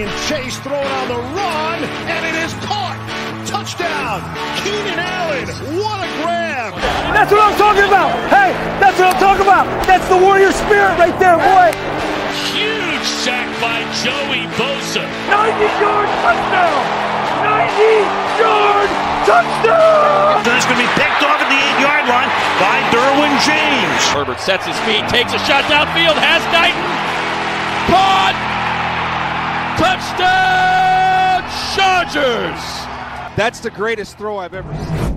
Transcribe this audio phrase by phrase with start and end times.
[0.00, 2.96] being chased, thrown on the run, and it is caught.
[3.44, 4.24] Touchdown,
[4.64, 5.44] Keenan Allen.
[5.76, 6.72] What a grab.
[7.12, 8.08] That's what I'm talking about.
[8.32, 9.68] Hey, that's what I'm talking about.
[9.84, 11.68] That's the warrior spirit right there, boy.
[12.48, 15.04] Huge sack by Joey Bosa.
[15.28, 16.80] 90 yard touchdown.
[17.44, 18.90] 90 yard
[19.28, 20.48] touchdown.
[20.48, 24.00] It's going to be picked off at the eight yard line by Derwin James.
[24.16, 26.88] Herbert sets his feet, takes a shot downfield, has Knighton.
[27.92, 28.49] Caught!
[29.80, 31.40] Touchdown,
[31.74, 32.60] Chargers!
[33.34, 35.16] That's the greatest throw I've ever seen.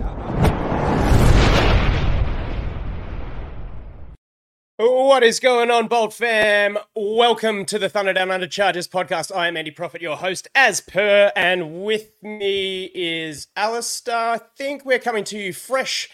[4.78, 6.78] What is going on, Bolt fam?
[6.96, 9.36] Welcome to the Thunder Down Under Chargers podcast.
[9.36, 14.16] I am Andy Profit, your host, as per, and with me is Alistair.
[14.16, 16.10] I think we're coming to you fresh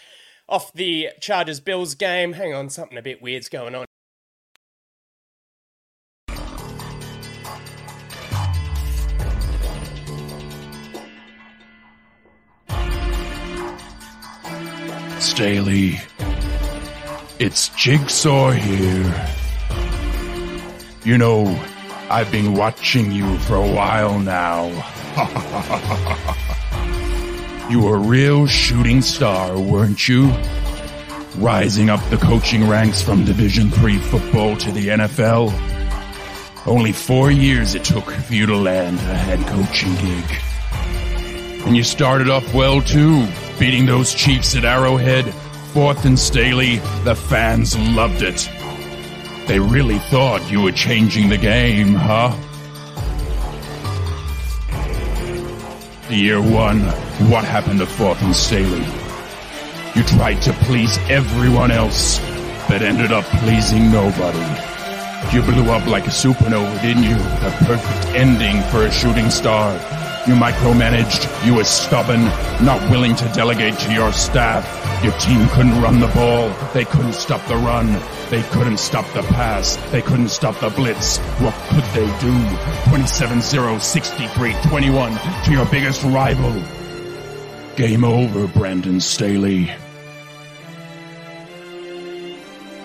[0.48, 2.32] off the Chargers Bills game.
[2.32, 3.86] Hang on, something a bit weird's going on.
[15.30, 15.98] Staley.
[17.38, 19.30] It's Jigsaw here.
[21.04, 21.46] You know,
[22.10, 24.66] I've been watching you for a while now.
[27.70, 30.32] you were a real shooting star, weren't you?
[31.36, 35.52] Rising up the coaching ranks from Division 3 football to the NFL.
[36.66, 40.24] Only four years it took for you to land a head coaching gig.
[41.66, 43.26] And you started off well too,
[43.58, 45.32] beating those Chiefs at Arrowhead,
[45.72, 46.76] fourth and Staley.
[47.04, 48.48] The fans loved it.
[49.46, 52.36] They really thought you were changing the game, huh?
[56.08, 56.80] Year one,
[57.30, 58.84] what happened to fourth and Staley?
[59.94, 62.18] You tried to please everyone else,
[62.68, 64.38] but ended up pleasing nobody.
[65.32, 67.14] You blew up like a supernova, didn't you?
[67.14, 69.78] The perfect ending for a shooting star.
[70.26, 72.22] You micromanaged, you were stubborn,
[72.62, 74.66] not willing to delegate to your staff.
[75.02, 77.98] Your team couldn't run the ball, they couldn't stop the run,
[78.28, 81.16] they couldn't stop the pass, they couldn't stop the blitz.
[81.40, 82.34] What could they do?
[82.90, 86.52] 27-0, 63-21 to your biggest rival.
[87.76, 89.72] Game over, Brandon Staley.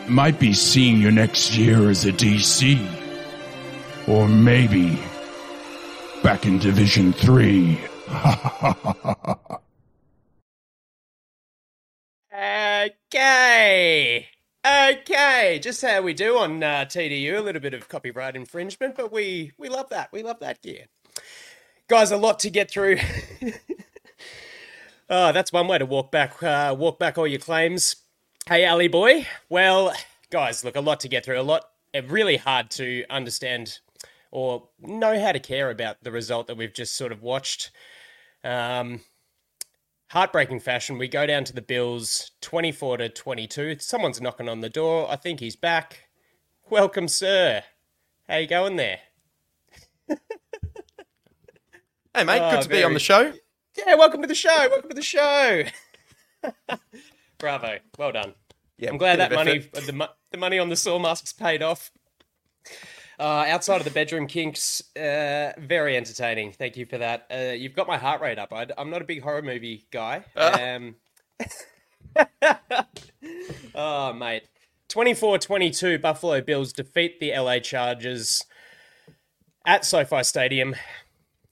[0.08, 2.80] Might be seeing you next year as a DC.
[4.08, 4.98] Or maybe
[6.26, 7.80] back in Division 3.
[12.34, 14.28] Okay.
[14.66, 19.12] Okay, just how we do on uh, TDU, a little bit of copyright infringement, but
[19.12, 20.12] we we love that.
[20.12, 20.88] We love that gear.
[21.88, 22.98] Guys, a lot to get through.
[25.12, 27.98] oh, that's one way to walk back uh, walk back all your claims.
[28.48, 29.28] Hey, Ali boy.
[29.48, 29.94] Well,
[30.32, 31.40] guys, look, a lot to get through.
[31.40, 33.78] A lot, uh, really hard to understand
[34.36, 37.72] or know how to care about the result that we've just sort of watched.
[38.44, 39.00] Um,
[40.10, 40.98] heartbreaking fashion.
[40.98, 43.78] We go down to the Bills, twenty-four to twenty-two.
[43.80, 45.10] Someone's knocking on the door.
[45.10, 46.10] I think he's back.
[46.70, 47.64] Welcome, sir.
[48.28, 49.00] How you going there?
[52.14, 53.32] Hey, mate, Oh, good to be on the show.
[53.78, 54.68] Yeah, welcome to the show.
[54.70, 55.64] Welcome to the show.
[57.38, 57.78] Bravo.
[57.98, 58.34] Well done.
[58.78, 61.92] Yeah, I'm glad that money, the, the money on the saw masks paid off.
[63.20, 66.52] Uh, outside of the bedroom kinks, uh, very entertaining.
[66.52, 67.28] Thank you for that.
[67.32, 68.52] Uh, you've got my heart rate up.
[68.52, 70.24] I, am not a big horror movie guy.
[70.36, 70.96] Um,
[73.76, 74.44] oh, mate.
[74.90, 78.44] 24 22, Buffalo Bills defeat the LA Chargers
[79.66, 80.76] at SoFi Stadium.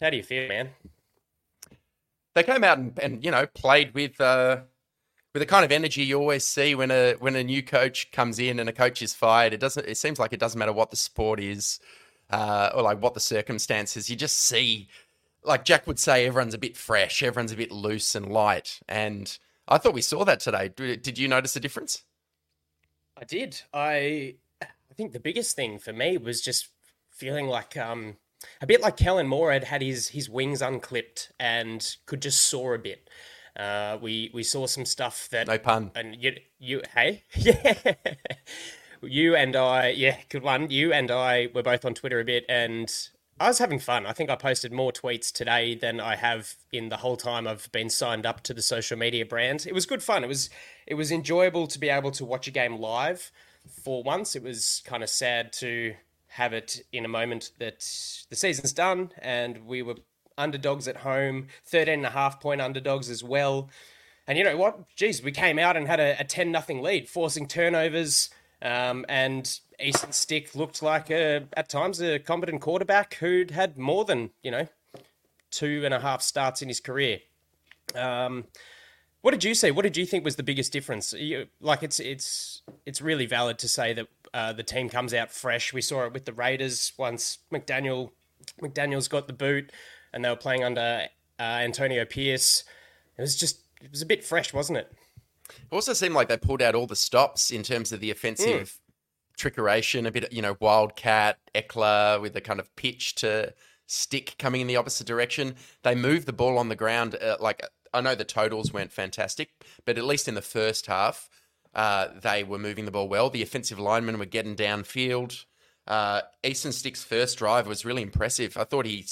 [0.01, 0.69] How do you feel, man?
[2.35, 4.61] They came out and, and you know played with uh,
[5.33, 8.39] with the kind of energy you always see when a when a new coach comes
[8.39, 9.53] in and a coach is fired.
[9.53, 9.87] It doesn't.
[9.87, 11.79] It seems like it doesn't matter what the sport is
[12.29, 14.09] uh, or like what the circumstances.
[14.09, 14.87] You just see,
[15.43, 18.79] like Jack would say, everyone's a bit fresh, everyone's a bit loose and light.
[18.87, 19.35] And
[19.67, 20.69] I thought we saw that today.
[20.69, 22.03] Did you notice a difference?
[23.17, 23.61] I did.
[23.73, 26.67] I I think the biggest thing for me was just
[27.09, 28.17] feeling like um
[28.61, 32.75] a bit like Kellen Moore had had his his wings unclipped and could just soar
[32.75, 33.09] a bit.
[33.55, 35.91] Uh, we we saw some stuff that No pun.
[35.95, 37.93] and you you hey yeah
[39.01, 42.45] you and I yeah good one you and I were both on Twitter a bit
[42.49, 42.91] and
[43.39, 44.05] I was having fun.
[44.05, 47.69] I think I posted more tweets today than I have in the whole time I've
[47.71, 49.65] been signed up to the social media brand.
[49.67, 50.23] It was good fun.
[50.23, 50.49] It was
[50.87, 53.31] it was enjoyable to be able to watch a game live
[53.83, 54.35] for once.
[54.35, 55.95] It was kind of sad to
[56.27, 57.79] have it in a moment that
[58.29, 59.95] the season's done and we were
[60.37, 63.69] underdogs at home, 13 and a half point underdogs as well.
[64.27, 64.95] And you know what?
[64.95, 68.29] Geez, we came out and had a, a 10 nothing lead, forcing turnovers.
[68.61, 74.05] Um, and Easton Stick looked like a, at times a competent quarterback who'd had more
[74.05, 74.67] than you know
[75.51, 77.19] two and a half starts in his career.
[77.93, 78.45] Um,
[79.21, 79.71] what did you see?
[79.71, 81.13] What did you think was the biggest difference?
[81.13, 85.31] You, like it's it's it's really valid to say that uh, the team comes out
[85.31, 85.73] fresh.
[85.73, 88.11] We saw it with the Raiders once McDaniel
[88.61, 89.71] McDaniel's got the boot,
[90.13, 91.07] and they were playing under
[91.39, 92.63] uh, Antonio Pierce.
[93.17, 94.91] It was just it was a bit fresh, wasn't it?
[95.49, 98.79] It also seemed like they pulled out all the stops in terms of the offensive
[98.79, 99.37] mm.
[99.37, 103.53] trickeration, a bit, you know, wildcat, Ekeler with a kind of pitch to
[103.85, 105.55] stick coming in the opposite direction.
[105.83, 107.15] They moved the ball on the ground.
[107.15, 107.61] Uh, like,
[107.93, 109.49] I know the totals weren't fantastic,
[109.85, 111.29] but at least in the first half,
[111.75, 113.29] uh, they were moving the ball well.
[113.29, 115.45] The offensive linemen were getting downfield.
[115.85, 118.55] Uh, Easton Stick's first drive was really impressive.
[118.55, 119.03] I thought he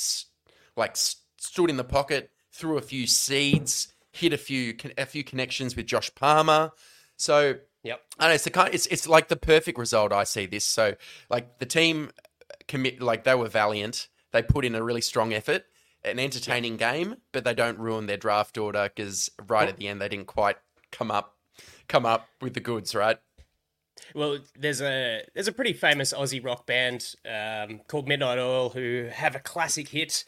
[0.82, 0.98] like
[1.38, 5.86] stood in the pocket, threw a few seeds, hit a few a few connections with
[5.86, 6.72] Josh Palmer.
[7.18, 8.74] So yep, I know it's the kind.
[8.74, 10.12] It's it's like the perfect result.
[10.12, 10.66] I see this.
[10.66, 10.96] So
[11.30, 12.12] like the team
[12.68, 14.08] commit like they were valiant.
[14.32, 15.66] They put in a really strong effort,
[16.04, 20.02] an entertaining game, but they don't ruin their draft order because right at the end
[20.02, 20.58] they didn't quite
[20.92, 21.36] come up
[21.88, 23.18] come up with the goods, right?
[24.16, 29.10] Well, there's a there's a pretty famous Aussie rock band um, called Midnight Oil who
[29.12, 30.26] have a classic hit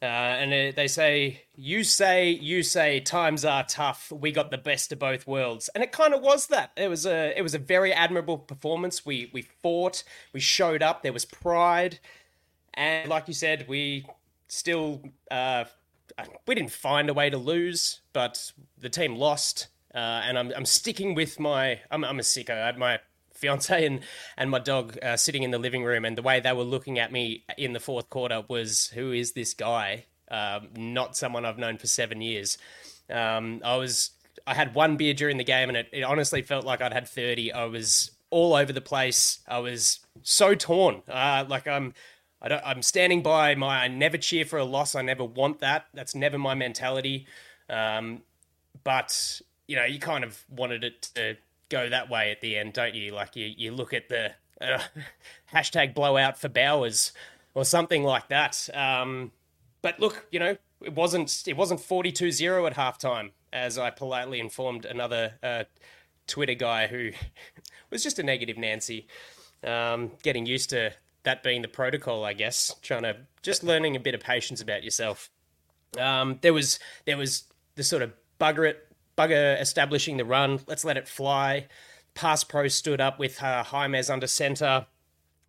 [0.00, 4.12] uh, and they say, "You say, you say, times are tough.
[4.12, 6.70] We got the best of both worlds," and it kind of was that.
[6.76, 9.04] It was a, it was a very admirable performance.
[9.04, 11.02] We we fought, we showed up.
[11.02, 11.98] There was pride,
[12.74, 14.06] and like you said, we
[14.46, 15.64] still uh,
[16.46, 19.68] we didn't find a way to lose, but the team lost.
[19.94, 22.76] Uh, and I'm I'm sticking with my I'm I'm a sicko.
[22.76, 23.00] My
[23.38, 24.00] fiance and
[24.36, 26.98] and my dog uh, sitting in the living room, and the way they were looking
[26.98, 31.58] at me in the fourth quarter was, "Who is this guy?" Um, not someone I've
[31.58, 32.58] known for seven years.
[33.10, 34.10] Um, I was
[34.46, 37.08] I had one beer during the game, and it, it honestly felt like I'd had
[37.08, 37.52] thirty.
[37.52, 39.40] I was all over the place.
[39.48, 41.02] I was so torn.
[41.08, 41.94] Uh, like I'm.
[42.40, 43.84] I don't, I'm standing by my.
[43.84, 44.94] I never cheer for a loss.
[44.94, 45.86] I never want that.
[45.92, 47.26] That's never my mentality.
[47.68, 48.22] Um,
[48.84, 51.36] but you know, you kind of wanted it to
[51.68, 53.12] go that way at the end, don't you?
[53.12, 54.80] Like you, you look at the uh,
[55.52, 57.12] hashtag blowout for Bowers
[57.54, 58.68] or something like that.
[58.74, 59.32] Um,
[59.82, 64.84] but look, you know, it wasn't it wasn't 42-0 at halftime, as I politely informed
[64.84, 65.64] another uh,
[66.26, 67.10] Twitter guy who
[67.90, 69.06] was just a negative Nancy.
[69.64, 70.92] Um, getting used to
[71.24, 72.74] that being the protocol, I guess.
[72.82, 75.30] Trying to just learning a bit of patience about yourself.
[75.98, 77.44] Um, there was there was
[77.74, 78.87] the sort of bugger it
[79.18, 80.60] Bugger establishing the run.
[80.66, 81.66] Let's let it fly.
[82.14, 84.86] Pass pro stood up with uh, Jaimes under center.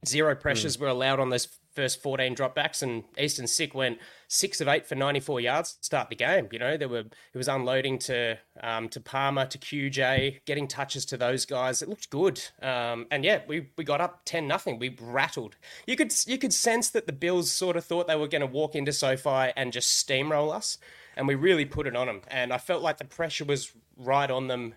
[0.06, 0.82] Zero pressures mm.
[0.82, 4.96] were allowed on those first 14 dropbacks, and Easton Stick went six of eight for
[4.96, 6.48] 94 yards to start the game.
[6.52, 11.06] You know, there were it was unloading to um, to Palmer to QJ, getting touches
[11.06, 11.82] to those guys.
[11.82, 14.80] It looked good, um, and yeah, we, we got up 10 nothing.
[14.80, 15.56] We rattled.
[15.86, 18.48] You could you could sense that the Bills sort of thought they were going to
[18.48, 20.78] walk into SoFi and just steamroll us
[21.20, 22.22] and we really put it on them.
[22.30, 24.74] And I felt like the pressure was right on them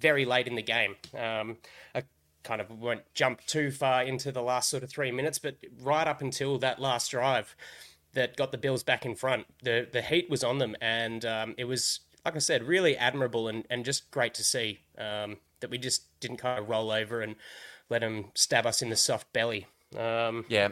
[0.00, 0.96] very late in the game.
[1.16, 1.58] Um,
[1.94, 2.02] I
[2.42, 6.08] kind of won't jump too far into the last sort of three minutes, but right
[6.08, 7.54] up until that last drive
[8.14, 11.54] that got the Bills back in front, the the heat was on them, and um,
[11.56, 15.70] it was like I said, really admirable and, and just great to see um, that
[15.70, 17.36] we just didn't kind of roll over and
[17.88, 19.68] let them stab us in the soft belly.
[19.96, 20.70] Um, yeah,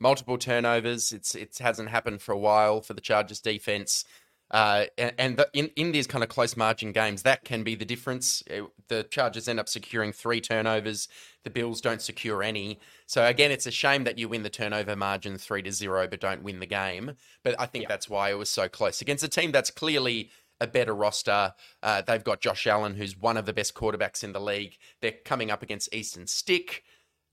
[0.00, 1.12] multiple turnovers.
[1.12, 4.04] It's it hasn't happened for a while for the Chargers defense.
[4.50, 7.74] Uh, and, and the, in in these kind of close margin games, that can be
[7.74, 8.42] the difference.
[8.50, 11.08] Uh, the Chargers end up securing three turnovers.
[11.44, 12.80] The Bills don't secure any.
[13.06, 16.20] So again, it's a shame that you win the turnover margin three to zero, but
[16.20, 17.12] don't win the game.
[17.44, 17.88] But I think yeah.
[17.88, 20.30] that's why it was so close against a team that's clearly
[20.60, 21.54] a better roster.
[21.82, 24.76] Uh, they've got Josh Allen, who's one of the best quarterbacks in the league.
[25.00, 26.82] They're coming up against Easton Stick.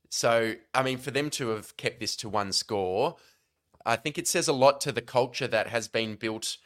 [0.09, 3.15] So I mean, for them to have kept this to one score,
[3.87, 6.57] I think it says a lot to the culture that has been built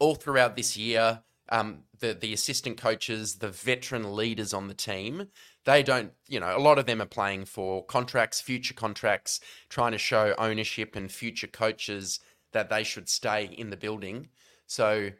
[0.00, 5.28] all throughout this year, um, the the assistant coaches, the veteran leaders on the team,
[5.64, 9.92] they don't, you know, a lot of them are playing for contracts, future contracts, trying
[9.92, 12.20] to show ownership and future coaches
[12.52, 14.28] that they should stay in the building.
[14.66, 15.10] So,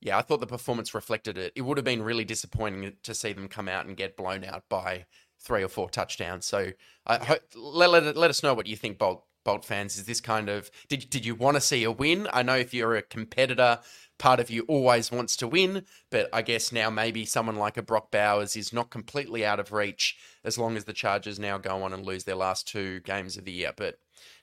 [0.00, 1.52] yeah, I thought the performance reflected it.
[1.56, 4.64] It would have been really disappointing to see them come out and get blown out
[4.68, 5.06] by
[5.40, 6.46] three or four touchdowns.
[6.46, 6.72] So,
[7.06, 9.24] I hope, let, let, let us know what you think, Bolt.
[9.44, 12.28] Bolt fans, is this kind of did did you want to see a win?
[12.32, 13.80] I know if you're a competitor,
[14.22, 17.82] part of you always wants to win, but I guess now maybe someone like a
[17.82, 21.82] Brock Bowers is not completely out of reach as long as the Chargers now go
[21.82, 23.72] on and lose their last two games of the year.
[23.76, 23.98] But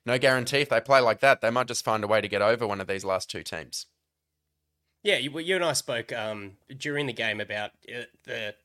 [0.06, 2.42] no guarantee if they play like that, they might just find a way to get
[2.42, 3.86] over one of these last two teams.
[5.02, 8.56] Yeah, you, you and I spoke um, during the game about uh, the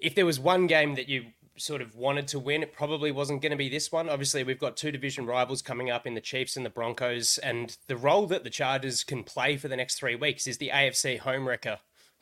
[0.00, 1.26] if there was one game that you
[1.58, 4.08] sort of wanted to win, it probably wasn't going to be this one.
[4.08, 7.76] Obviously, we've got two division rivals coming up in the Chiefs and the Broncos, and
[7.86, 11.18] the role that the Chargers can play for the next three weeks is the AFC
[11.18, 11.78] home wrecker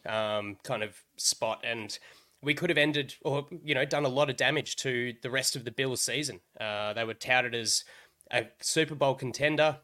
[0.07, 1.61] um, kind of spot.
[1.65, 1.99] And
[2.43, 5.57] we could have ended or, you know, done a lot of damage to the rest
[5.57, 6.41] of the Bills season.
[6.61, 7.85] Uh, they were touted as
[8.31, 9.79] a Super Bowl contender,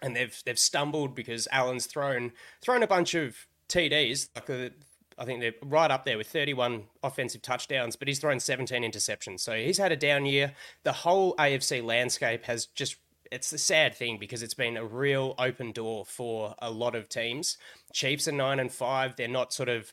[0.00, 4.28] and they've they've stumbled because Allen's thrown thrown a bunch of TDs.
[4.34, 4.72] Like
[5.18, 9.40] I think they're right up there with 31 offensive touchdowns, but he's thrown 17 interceptions.
[9.40, 10.52] So he's had a down year.
[10.82, 12.96] The whole AFC landscape has just
[13.30, 17.08] it's a sad thing because it's been a real open door for a lot of
[17.08, 17.56] teams.
[17.92, 19.16] Chiefs are 9 and 5.
[19.16, 19.92] They're not sort of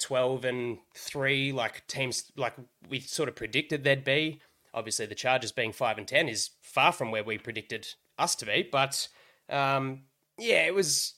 [0.00, 2.54] 12 and 3 like teams like
[2.88, 4.40] we sort of predicted they'd be.
[4.72, 7.86] Obviously the Chargers being 5 and 10 is far from where we predicted
[8.18, 9.08] us to be, but
[9.48, 10.02] um,
[10.36, 11.14] yeah, it was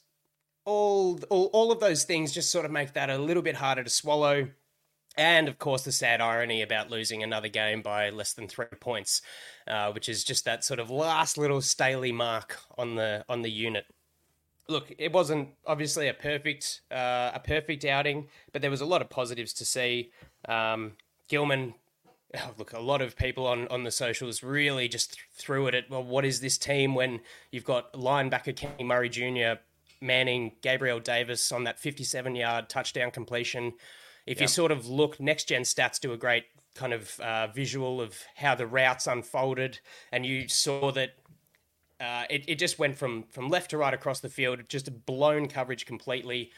[0.66, 3.82] all, all all of those things just sort of make that a little bit harder
[3.82, 4.48] to swallow.
[5.16, 9.22] And of course, the sad irony about losing another game by less than three points,
[9.66, 13.50] uh, which is just that sort of last little Staley mark on the on the
[13.50, 13.86] unit.
[14.68, 19.00] Look, it wasn't obviously a perfect uh, a perfect outing, but there was a lot
[19.00, 20.10] of positives to see.
[20.46, 20.92] Um,
[21.28, 21.74] Gillman,
[22.36, 25.74] oh, look, a lot of people on, on the socials really just th- threw it
[25.74, 27.20] at well, what is this team when
[27.50, 29.60] you've got linebacker Kenny Murray Jr.
[30.00, 33.72] manning Gabriel Davis on that 57 yard touchdown completion.
[34.26, 38.00] If you sort of look, next gen stats do a great kind of uh, visual
[38.00, 39.78] of how the routes unfolded,
[40.12, 41.10] and you saw that
[42.00, 44.90] uh, it, it just went from, from left to right across the field, just a
[44.90, 46.50] blown coverage completely.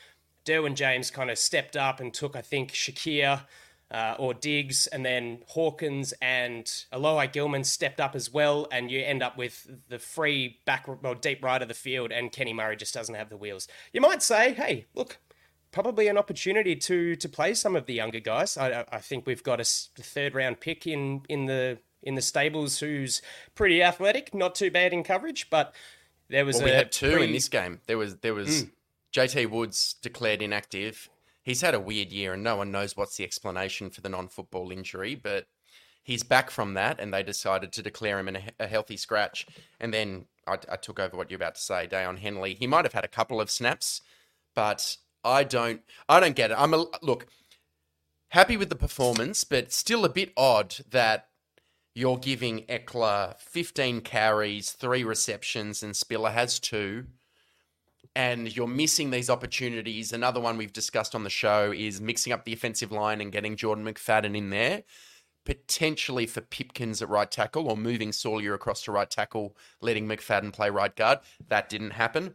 [0.45, 3.42] Derwin James kind of stepped up and took, I think, Shakir
[3.90, 9.00] uh, or Diggs, and then Hawkins and Alohi Gilman stepped up as well, and you
[9.00, 12.76] end up with the free back or deep right of the field, and Kenny Murray
[12.76, 13.66] just doesn't have the wheels.
[13.92, 15.18] You might say, hey, look,
[15.73, 18.57] probably an opportunity to to play some of the younger guys.
[18.57, 22.80] I, I think we've got a third round pick in in the in the stables
[22.80, 23.23] who's
[23.54, 25.75] pretty athletic, not too bad in coverage, but
[26.28, 27.80] there was well, a we had two pretty, in this game.
[27.87, 28.71] There was there was mm.
[29.12, 31.09] JT Woods declared inactive.
[31.49, 34.71] He's had a weird year, and no one knows what's the explanation for the non-football
[34.71, 35.47] injury, but.
[36.05, 39.47] He's back from that, and they decided to declare him a, healthy scratch.
[39.78, 42.55] And then I, I took over what you're about to say, Daiyan Henley.
[42.55, 44.00] He might have had a couple of snaps,
[44.55, 46.57] but I don't I don't get it.
[46.59, 47.26] I'm a look
[48.31, 51.28] happy with the performance, but still a bit odd that
[51.95, 57.07] you're giving Ekeler 15 carries, three receptions, and Spiller has two.
[58.18, 60.12] And you're missing these opportunities.
[60.12, 63.54] Another one we've discussed on the show is mixing up the offensive line and getting
[63.54, 64.82] Jordan McFadden in there,
[65.46, 70.52] potentially for Pipkins at right tackle or moving Salyer across to right tackle, letting McFadden
[70.52, 71.20] play right guard.
[71.48, 72.34] That didn't happen.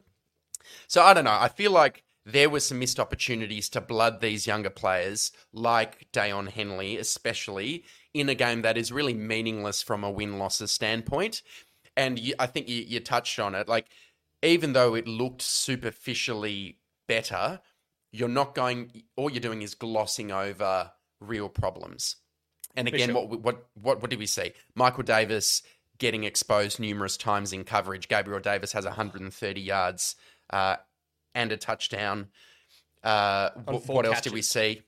[0.88, 1.38] So I don't know.
[1.38, 6.48] I feel like there were some missed opportunities to blood these younger players, like Daiyan
[6.48, 11.42] Henley, especially in a game that is really meaningless from a win losses standpoint.
[11.98, 13.68] And you, I think you, you touched on it.
[13.68, 13.88] Like,
[14.44, 17.62] even though it looked superficially better,
[18.12, 22.18] you're not going, all you're doing is glossing over real problems.
[22.76, 23.26] And again, sure.
[23.26, 24.54] what, what, what, what did we see?
[24.76, 25.64] Michael Davis
[25.98, 28.08] getting exposed numerous times in coverage.
[28.08, 30.16] Gabriel Davis has 130 yards.
[30.50, 30.76] Uh,
[31.36, 32.28] and a touchdown.
[33.04, 34.82] Uh, what, what else did we see?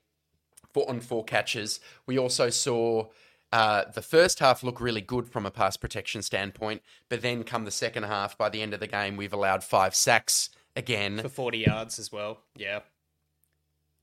[0.74, 1.80] Four on four catches.
[2.06, 3.08] We also saw
[3.52, 7.66] uh, the first half look really good from a pass protection standpoint, but then come
[7.66, 11.30] the second half, by the end of the game, we've allowed five sacks again for
[11.30, 12.40] forty yards as well.
[12.56, 12.80] Yeah.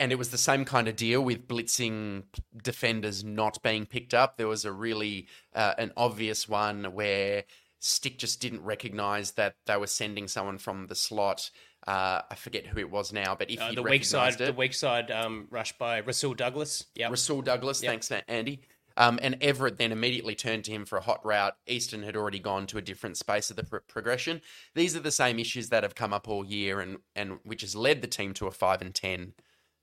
[0.00, 2.24] And it was the same kind of deal with blitzing
[2.60, 4.36] defenders not being picked up.
[4.36, 7.44] There was a really uh, an obvious one where
[7.78, 11.50] Stick just didn't recognize that they were sending someone from the slot
[11.86, 14.52] uh, I forget who it was now, but if uh, the weak side, it, the
[14.52, 16.86] weak side um, rush by Rasul Douglas.
[16.94, 17.82] Yeah, Rasul Douglas.
[17.82, 17.90] Yep.
[17.90, 18.60] Thanks, Andy.
[19.02, 21.56] Um, and Everett then immediately turned to him for a hot route.
[21.66, 24.40] Easton had already gone to a different space of the pr- progression.
[24.76, 27.74] These are the same issues that have come up all year, and and which has
[27.74, 29.32] led the team to a five and ten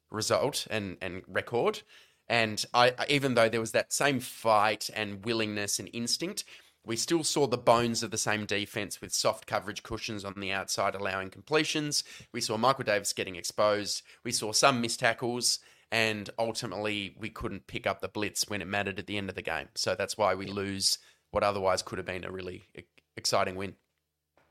[0.10, 1.82] result and and record.
[2.30, 6.46] And I, even though there was that same fight and willingness and instinct,
[6.86, 10.54] we still saw the bones of the same defense with soft coverage cushions on the
[10.54, 12.06] outside, allowing completions.
[12.32, 14.02] We saw Michael Davis getting exposed.
[14.24, 15.60] We saw some missed tackles,
[15.92, 19.36] and ultimately we couldn't pick up the blitz when it mattered at the end of
[19.36, 19.70] the game.
[19.76, 20.98] So that's why we lose
[21.32, 22.64] what otherwise could have been a really
[23.16, 23.76] exciting win.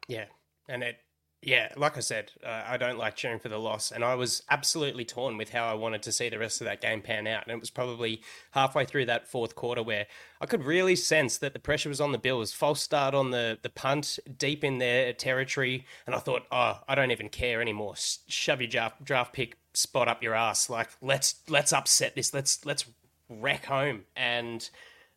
[0.09, 0.26] Yeah,
[0.68, 0.99] and it
[1.40, 4.42] yeah, like I said, uh, I don't like cheering for the loss, and I was
[4.50, 7.45] absolutely torn with how I wanted to see the rest of that game pan out.
[7.45, 10.07] And it was probably halfway through that fourth quarter where
[10.40, 12.52] I could really sense that the pressure was on the Bills.
[12.52, 16.97] False start on the the punt, deep in their territory, and I thought, oh, I
[16.97, 17.95] don't even care anymore.
[17.97, 20.68] Shove your draft, draft pick spot up your ass.
[20.70, 22.35] Like let's let's upset this.
[22.35, 22.85] Let's let's
[23.28, 24.04] wreck home.
[24.16, 24.68] And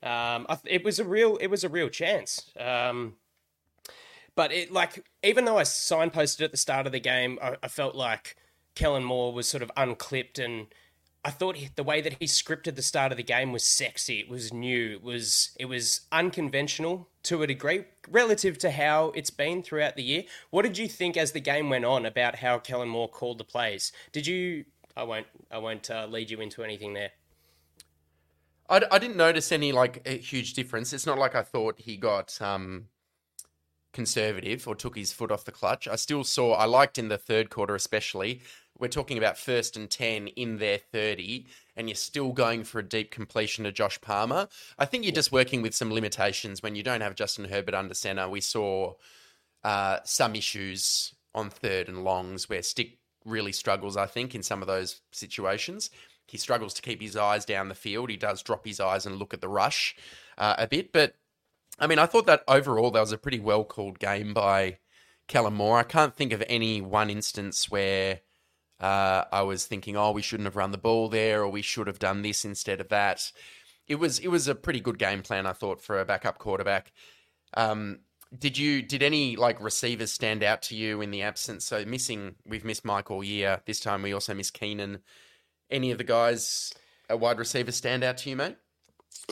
[0.03, 2.51] Um, it was a real it was a real chance.
[2.60, 3.15] Um,
[4.36, 7.68] but it like even though I signposted at the start of the game, I, I
[7.68, 8.36] felt like
[8.74, 10.68] Kellen Moore was sort of unclipped and
[11.24, 14.20] I thought he, the way that he scripted the start of the game was sexy.
[14.20, 14.94] It was new.
[14.94, 20.04] It was it was unconventional to a degree relative to how it's been throughout the
[20.04, 20.24] year.
[20.50, 23.44] What did you think as the game went on about how Kellen Moore called the
[23.44, 23.92] plays?
[24.12, 24.66] Did you?
[24.98, 25.28] I won't.
[25.51, 27.12] I won't uh, lead you into anything there.
[28.68, 30.92] I, I didn't notice any like huge difference.
[30.92, 32.88] It's not like I thought he got um,
[33.94, 35.88] conservative or took his foot off the clutch.
[35.88, 36.54] I still saw.
[36.54, 38.42] I liked in the third quarter, especially.
[38.82, 41.46] We're talking about first and ten in their thirty,
[41.76, 44.48] and you're still going for a deep completion to Josh Palmer.
[44.80, 47.94] I think you're just working with some limitations when you don't have Justin Herbert under
[47.94, 48.28] center.
[48.28, 48.96] We saw
[49.64, 53.96] uh, some issues on third and longs where Stick really struggles.
[53.96, 55.92] I think in some of those situations
[56.28, 58.10] he struggles to keep his eyes down the field.
[58.10, 59.96] He does drop his eyes and look at the rush
[60.38, 60.92] uh, a bit.
[60.92, 61.16] But
[61.78, 64.80] I mean, I thought that overall that was a pretty well called game by
[65.28, 65.78] Kellen Moore.
[65.78, 68.22] I can't think of any one instance where
[68.82, 71.88] uh, I was thinking, oh, we shouldn't have run the ball there, or we should
[71.88, 73.32] have done this instead of that.
[73.88, 76.92] It was it was a pretty good game plan, I thought, for a backup quarterback.
[77.54, 78.00] Um,
[78.38, 81.66] did you did any like receivers stand out to you in the absence?
[81.66, 83.62] So missing, we've missed Mike all year.
[83.66, 85.00] This time we also miss Keenan
[85.70, 86.74] any of the guys
[87.10, 88.56] a wide receiver stand out to you, mate?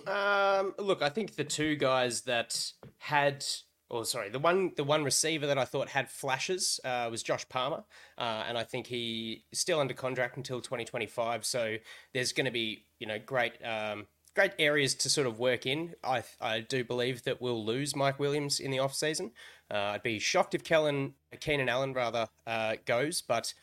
[0.06, 3.46] Um, look, I think the two guys that had,
[3.90, 7.48] or sorry, the one the one receiver that I thought had flashes uh, was Josh
[7.50, 7.84] Palmer,
[8.18, 11.46] uh, and I think he still under contract until 2025.
[11.46, 11.78] So
[12.14, 13.54] there's going to be you know great.
[13.64, 15.96] Um, great areas to sort of work in.
[16.04, 19.32] I, I do believe that we'll lose Mike Williams in the off season.
[19.70, 23.54] Uh, I'd be shocked if Kellen Keenan Allen rather uh, goes, but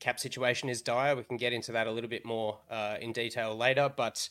[0.00, 1.14] cap situation is dire.
[1.14, 3.92] We can get into that a little bit more uh, in detail later.
[3.94, 4.28] But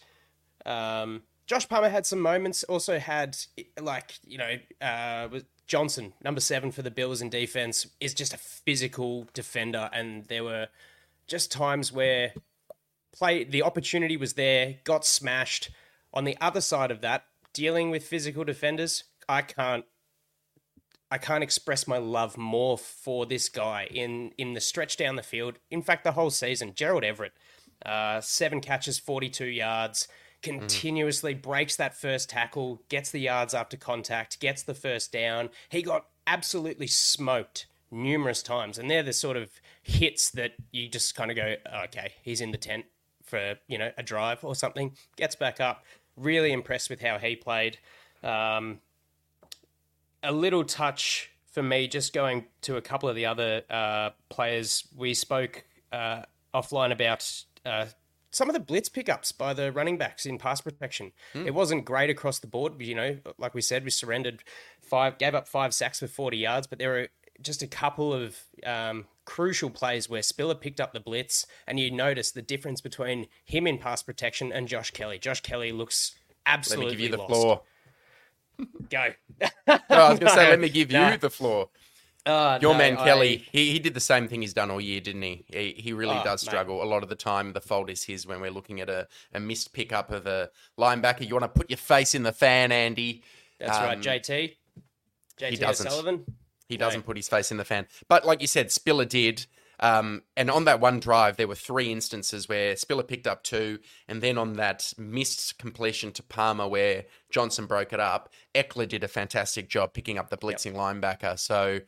[0.65, 2.63] um, Josh Palmer had some moments.
[2.63, 3.37] Also had
[3.77, 5.27] like you know uh,
[5.67, 10.45] Johnson, number seven for the Bills in defense, is just a physical defender, and there
[10.45, 10.69] were
[11.27, 12.31] just times where
[13.11, 15.71] play the opportunity was there, got smashed.
[16.13, 19.83] On the other side of that, dealing with physical defenders, I can't
[21.11, 25.21] I can't express my love more for this guy in in the stretch down the
[25.21, 25.59] field.
[25.69, 27.33] In fact, the whole season, Gerald Everett,
[27.85, 30.07] uh, seven catches, forty two yards,
[30.41, 31.41] continuously mm.
[31.41, 35.49] breaks that first tackle, gets the yards after contact, gets the first down.
[35.69, 39.49] He got absolutely smoked numerous times, and they're the sort of
[39.83, 42.85] hits that you just kind of go, okay, he's in the tent
[43.23, 44.95] for you know a drive or something.
[45.15, 45.85] Gets back up.
[46.17, 47.77] Really impressed with how he played.
[48.23, 48.79] Um,
[50.23, 54.87] a little touch for me, just going to a couple of the other uh, players.
[54.95, 56.23] We spoke uh,
[56.53, 57.29] offline about
[57.65, 57.85] uh,
[58.31, 61.11] some of the blitz pickups by the running backs in pass protection.
[61.33, 61.47] Mm.
[61.47, 62.81] It wasn't great across the board.
[62.81, 64.43] You know, like we said, we surrendered
[64.81, 67.07] five, gave up five sacks for 40 yards, but there were
[67.41, 71.91] just a couple of um, crucial plays where Spiller picked up the blitz, and you
[71.91, 75.19] notice the difference between him in pass protection and Josh Kelley.
[75.19, 76.15] Josh Kelley looks
[76.45, 77.29] absolutely Let me give you the lost.
[77.29, 77.61] floor.
[78.89, 79.07] Go.
[79.67, 81.69] no, I was going to say, let me give you the floor.
[82.25, 84.79] Uh, Your no, man I- Kelley, he, he did the same thing he's done all
[84.81, 85.43] year, didn't he?
[85.47, 86.49] He, he really Oh, does mate.
[86.51, 86.83] struggle.
[86.83, 89.39] A lot of the time, the fault is his when we're looking at a, a
[89.39, 91.27] missed pickup of a linebacker.
[91.27, 93.23] You want to put your face in the fan, Andy.
[93.59, 94.55] That's right, Um, JT.
[95.39, 95.89] JT doesn't.
[95.89, 96.25] Sullivan.
[96.67, 97.87] He doesn't put his face in the fan.
[98.07, 99.45] But like you said, Spiller did.
[99.81, 103.79] Um, and on that one drive, there were three instances where Spiller picked up two,
[104.07, 109.03] and then on that missed completion to Palmer where Johnson broke it up, Ekeler did
[109.03, 111.37] a fantastic job picking up the blitzing linebacker.
[111.39, 111.79] So,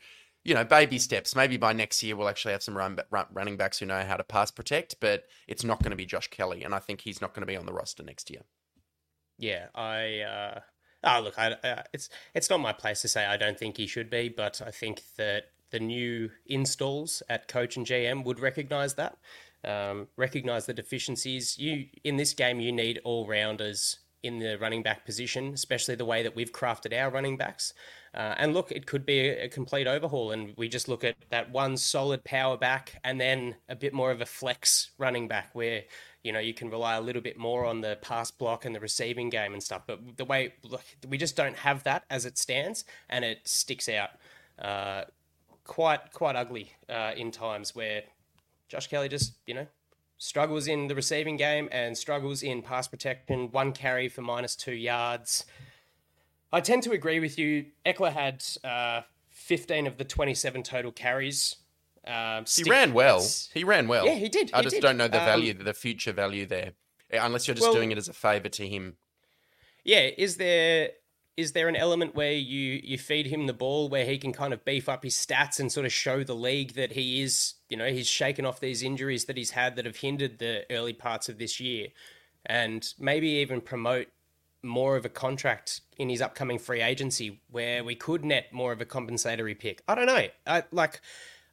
[0.44, 1.36] you know, baby steps.
[1.36, 4.18] Maybe by next year we'll actually have some run, run, running backs who know how
[4.18, 7.22] to pass protect, but it's not going to be Josh Kelley, and I think he's
[7.22, 8.42] not going to be on the roster next year.
[9.38, 10.20] Yeah, I.
[10.20, 10.60] Uh,
[11.04, 14.10] oh, look, I, it's it's not my place to say I don't think he should
[14.10, 19.18] be, but I think that the new installs at coach and GM would recognise that,
[19.64, 21.58] um, recognise the deficiencies.
[21.58, 26.06] You in this game, you need all rounders in the running back position, especially the
[26.06, 27.74] way that we've crafted our running backs.
[28.14, 31.52] Uh, and look, it could be a, complete overhaul, and we just look at that
[31.52, 35.84] one solid power back, and then a bit more of a flex running back where
[36.24, 38.80] you know you can rely a little bit more on the pass block and the
[38.80, 39.82] receiving game and stuff.
[39.88, 43.90] But the way look, we just don't have that as it stands, and it sticks
[43.90, 44.12] out
[44.60, 45.06] uh,
[45.66, 48.04] quite quite ugly uh, in times where
[48.70, 49.68] Josh Kelley just you know
[50.28, 53.52] struggles in the receiving game and struggles in pass protection.
[53.52, 55.44] One carry for minus two yards.
[56.54, 57.66] I tend to agree with you.
[57.86, 61.58] Ekeler had uh, 15 of the 27 total carries.
[62.08, 63.22] Um, He ran well.
[63.54, 64.06] He ran well.
[64.06, 64.82] Yeah, he did, I he just did.
[64.82, 66.72] don't know the Um, value, the future value there,
[67.12, 68.96] unless you're just well- doing it as a favor to him.
[69.84, 70.92] yeah, is there
[71.36, 74.54] is there an element where you you feed him the ball where he can kind
[74.54, 77.78] of beef up his stats and sort of show the league that he is, you
[77.78, 81.30] know, he's shaken off these injuries that he's had that have hindered the early parts
[81.30, 81.88] of this year,
[82.46, 84.08] and maybe even promote
[84.62, 88.80] more of a contract in his upcoming free agency where we could net more of
[88.80, 89.82] a compensatory pick.
[89.88, 90.28] I don't know.
[90.46, 91.02] I like.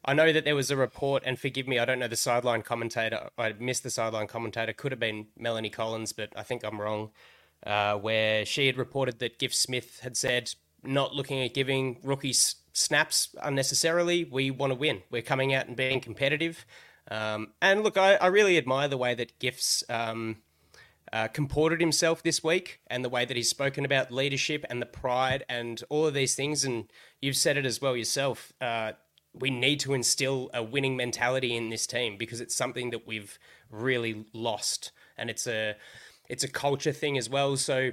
[0.03, 2.63] I know that there was a report, and forgive me, I don't know the sideline
[2.63, 3.29] commentator.
[3.37, 4.73] I missed the sideline commentator.
[4.73, 7.11] Could have been Melanie Collins, but I think I'm wrong
[7.65, 12.55] uh, where she had reported that Giff Smith had said, not looking at giving rookies
[12.73, 14.23] snaps unnecessarily.
[14.23, 15.03] We want to win.
[15.11, 16.65] We're coming out and being competitive.
[17.09, 20.37] Um, and look, I, I, really admire the way that Gifts um,
[21.11, 24.85] uh, comported himself this week and the way that he's spoken about leadership and the
[24.85, 26.63] pride and all of these things.
[26.63, 26.85] And
[27.21, 28.53] you've said it as well yourself.
[28.61, 28.93] Uh,
[29.33, 33.37] we need to instill a winning mentality in this team because it's something that we've
[33.69, 34.91] really lost.
[35.17, 35.75] And it's a
[36.31, 37.57] it's a culture thing as well.
[37.57, 37.91] So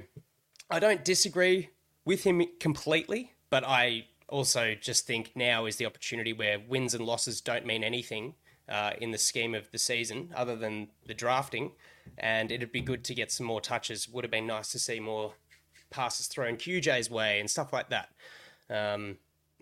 [0.70, 1.70] I don't disagree
[2.04, 7.04] with him completely, but I also just think now is the opportunity where wins and
[7.04, 8.34] losses don't mean anything
[8.68, 11.72] uh, in the scheme of the season other than the drafting.
[12.16, 14.08] And it'd be good to get some more touches.
[14.08, 15.34] Would have been nice to see more
[15.90, 18.10] passes thrown QJ's way and stuff like that.
[18.70, 19.16] Um,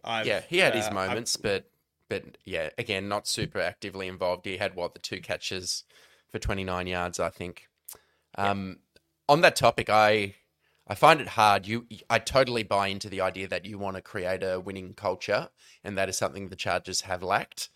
[0.05, 1.71] yeah, he had his uh, moments, I've, but
[2.11, 4.45] but yeah, again, not super actively involved.
[4.45, 5.85] He had what the two catches
[6.31, 7.69] for 29 yards, I think.
[8.37, 8.79] Um,
[9.29, 10.35] On that topic, I
[10.87, 11.67] I find it hard.
[11.67, 15.49] You, I totally buy into the idea that you want to create a winning culture,
[15.83, 17.71] and that is something the Chargers have lacked.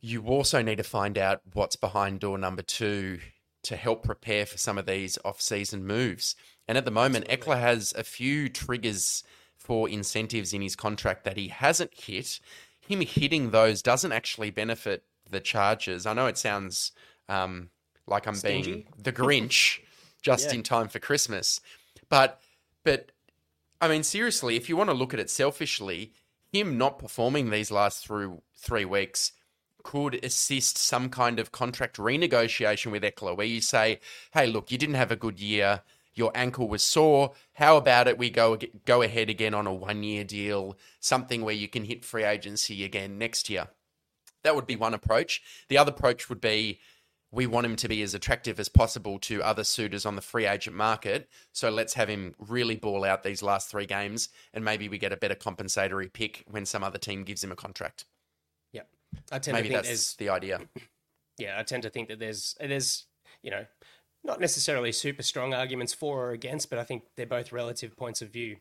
[0.00, 3.20] You also need to find out what's behind door number two
[3.62, 6.34] to help prepare for some of these off-season moves.
[6.66, 7.54] And at the moment, Absolutely.
[7.54, 9.22] Ekeler has a few triggers
[9.56, 12.40] for incentives in his contract that he hasn't hit.
[12.80, 16.06] Him hitting those doesn't actually benefit the Chargers.
[16.06, 16.92] I know it sounds
[17.28, 17.70] um,
[18.06, 18.72] like I'm Stingy.
[18.72, 19.80] being the Grinch
[20.22, 20.54] just yeah.
[20.54, 21.60] in time for Christmas.
[22.08, 22.40] But
[22.84, 23.12] but
[23.80, 26.12] I mean seriously, if you want to look at it selfishly,
[26.52, 29.32] him not performing these last through three weeks
[29.82, 34.00] could assist some kind of contract renegotiation with Ekeler where you say,
[34.32, 35.82] "Hey, look, you didn't have a good year.
[36.14, 37.34] Your ankle was sore.
[37.52, 38.18] How about it?
[38.18, 42.04] We go go ahead again on a one year deal, something where you can hit
[42.04, 43.68] free agency again next year."
[44.42, 45.42] That would be one approach.
[45.68, 46.80] The other approach would be
[47.32, 50.46] we want him to be as attractive as possible to other suitors on the free
[50.46, 51.28] agent market.
[51.52, 55.12] So let's have him really ball out these last three games, and maybe we get
[55.12, 58.04] a better compensatory pick when some other team gives him a contract.
[58.72, 58.82] Yeah,
[59.32, 60.60] I tend maybe to think that's there's, the idea.
[61.38, 63.04] Yeah, I tend to think that there's there's
[63.42, 63.66] you know
[64.24, 68.22] not necessarily super strong arguments for or against, but I think they're both relative points
[68.22, 68.56] of view.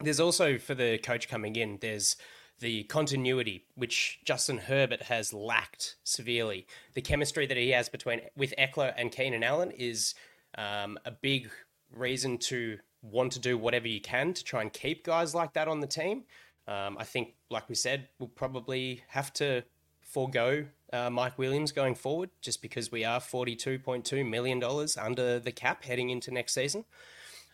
[0.00, 2.16] There's also for the coach coming in, there's
[2.60, 6.66] the continuity which Justin Herbert has lacked severely.
[6.94, 10.14] The chemistry that he has between with Ekeler and Keenan Allen is
[10.56, 11.50] um, a big
[11.94, 15.68] reason to want to do whatever you can to try and keep guys like that
[15.68, 16.24] on the team.
[16.68, 19.64] Um, I think, like we said, we'll probably have to
[20.02, 24.62] forego uh, Mike Williams going forward just because we are $42.2 million
[24.98, 26.84] under the cap heading into next season.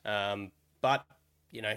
[0.04, 1.04] Um, but,
[1.50, 1.76] you know,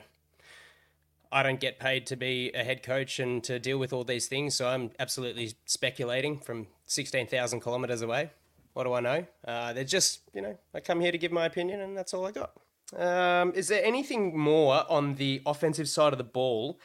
[1.32, 4.28] I don't get paid to be a head coach and to deal with all these
[4.28, 8.32] things, so I'm absolutely speculating from 16,000 kilometers away.
[8.74, 9.26] What do I know?
[9.48, 12.26] Uh, they're just, you know, I come here to give my opinion, and that's all
[12.26, 12.54] I got.
[12.96, 16.80] Um, is there anything more on the offensive side of the ball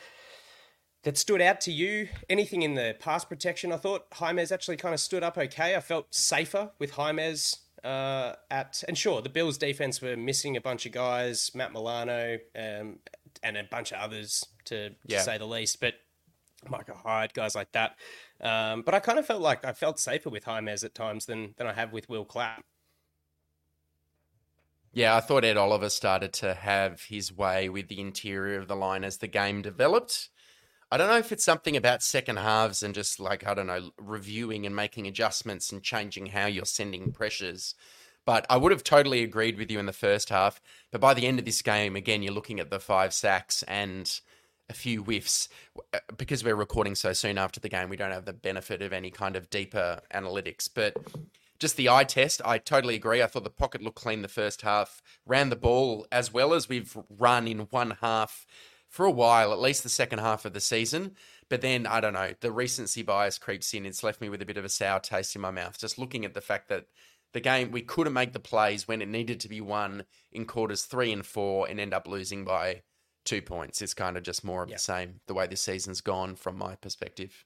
[1.04, 2.08] that stood out to you?
[2.28, 3.72] Anything in the pass protection?
[3.72, 5.74] I thought Jaimes actually kind of stood up okay.
[5.74, 10.60] I felt safer with Jaimes uh, at, and sure, the Bills' defense were missing a
[10.60, 12.98] bunch of guys, Matt Milano, um,
[13.44, 15.20] and a bunch of others to, to yeah.
[15.20, 15.78] say the least.
[15.80, 15.94] But
[16.68, 17.96] Micah Hyde, guys like that.
[18.40, 21.54] Um, but I kind of felt like I felt safer with Jaimes at times than
[21.56, 22.64] than I have with Will Clapp.
[24.92, 28.76] Yeah, I thought Ed Oliver started to have his way with the interior of the
[28.76, 30.30] line as the game developed.
[30.90, 33.90] I don't know if it's something about second halves and just like, I don't know,
[33.98, 37.74] reviewing and making adjustments and changing how you're sending pressures.
[38.26, 40.60] But I would have totally agreed with you in the first half.
[40.90, 44.20] But by the end of this game, again, you're looking at the five sacks and
[44.68, 45.48] a few whiffs.
[45.92, 48.92] Uh, because we're recording so soon after the game, we don't have the benefit of
[48.92, 50.68] any kind of deeper analytics.
[50.72, 50.96] But
[51.58, 53.22] just the eye test, I totally agree.
[53.22, 56.68] I thought the pocket looked clean the first half, ran the ball as well as
[56.68, 58.46] we've run in one half
[58.88, 61.16] for a while, at least the second half of the season.
[61.48, 63.86] But then, I don't know, the recency bias creeps in.
[63.86, 66.24] It's left me with a bit of a sour taste in my mouth, just looking
[66.24, 66.86] at the fact that
[67.34, 70.82] the game we couldn't make the plays when it needed to be won in quarters
[70.82, 72.82] three and four and end up losing by
[73.24, 73.82] two points.
[73.82, 76.76] It's kind of just more of the same the way this season's gone from my
[76.76, 77.44] perspective.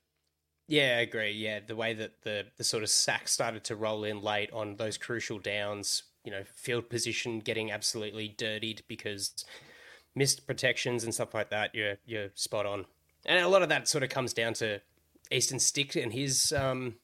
[0.68, 1.30] Yeah, I agree.
[1.30, 4.76] Yeah, the way that the the sort of sack started to roll in late on
[4.76, 9.44] those crucial downs, you know field position getting absolutely dirtied because
[10.14, 11.74] missed protections and stuff like that.
[11.74, 12.84] You're you're spot on,
[13.24, 14.82] and a lot of that sort of comes down to
[15.30, 16.96] Easton Stick and his um,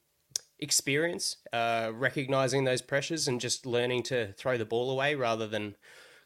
[0.59, 5.77] experience, uh, recognizing those pressures and just learning to throw the ball away rather than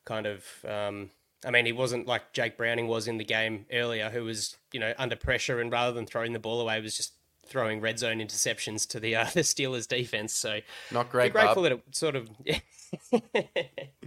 [0.04, 0.44] kind of.
[0.66, 1.10] Um,
[1.46, 4.80] I mean, he wasn't like Jake Browning was in the game earlier, who was you
[4.80, 7.12] know under pressure and rather than throwing the ball away, was just
[7.46, 10.34] throwing red zone interceptions to the uh, the Steelers defense.
[10.34, 10.60] So
[10.90, 11.32] not great.
[11.32, 11.64] Grateful Bob.
[11.64, 12.30] that it sort of.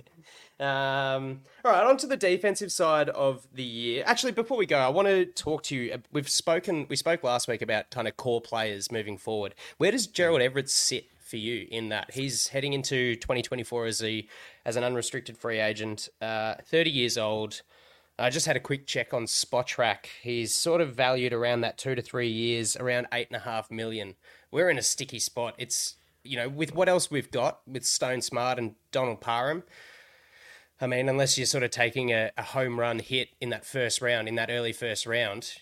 [0.62, 4.04] um, all right, on to the defensive side of the year.
[4.06, 6.02] Actually, before we go, I want to talk to you.
[6.12, 6.86] We've spoken.
[6.90, 9.56] We spoke last week about kind of core players moving forward.
[9.78, 14.28] Where does Gerald Everett sit for you in that he's heading into 2024 as a
[14.66, 17.62] as an unrestricted free agent, uh, 30 years old.
[18.20, 20.06] I just had a quick check on Spotrac.
[20.22, 23.72] He's sort of valued around that two to three years, around eight and a half
[23.72, 24.16] million.
[24.52, 25.56] We're in a sticky spot.
[25.58, 29.64] It's you know with what else we've got with Stone Smartt and Donald Parham.
[30.82, 34.02] I mean, unless you're sort of taking a, a home run hit in that first
[34.02, 35.54] round, in that early first round,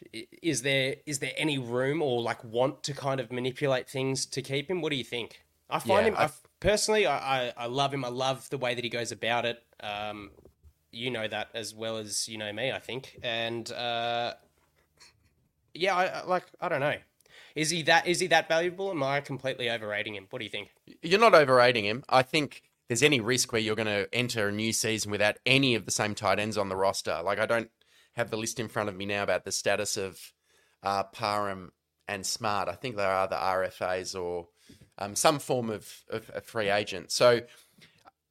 [0.42, 4.42] is there is there any room or like want to kind of manipulate things to
[4.42, 4.82] keep him?
[4.82, 5.44] What do you think?
[5.70, 6.16] I find Yeah, him.
[6.18, 6.30] I- I,
[6.60, 8.04] personally, I, I I love him.
[8.06, 9.62] I love the way that he goes about it.
[9.82, 10.32] Um,
[10.92, 13.20] you know that as well as you know me, I think.
[13.22, 14.34] And uh,
[15.74, 16.46] yeah, I, I like.
[16.62, 16.96] I don't know.
[17.56, 18.08] Is he that?
[18.08, 18.90] Is he that valuable?
[18.92, 20.28] Am I completely overrating him?
[20.30, 20.70] What do you think?
[21.02, 22.04] You're not overrating him.
[22.10, 25.76] I think there's any risk where you're going to enter a new season without any
[25.76, 27.22] of the same tight ends on the roster.
[27.24, 27.70] Like I don't
[28.14, 30.20] have the list in front of me now about the status of
[30.84, 31.72] uh, Parham
[32.08, 32.68] and Smartt.
[32.68, 34.48] I think there are the RFAs or
[34.98, 37.12] um, some form of, of a free agent.
[37.12, 37.42] So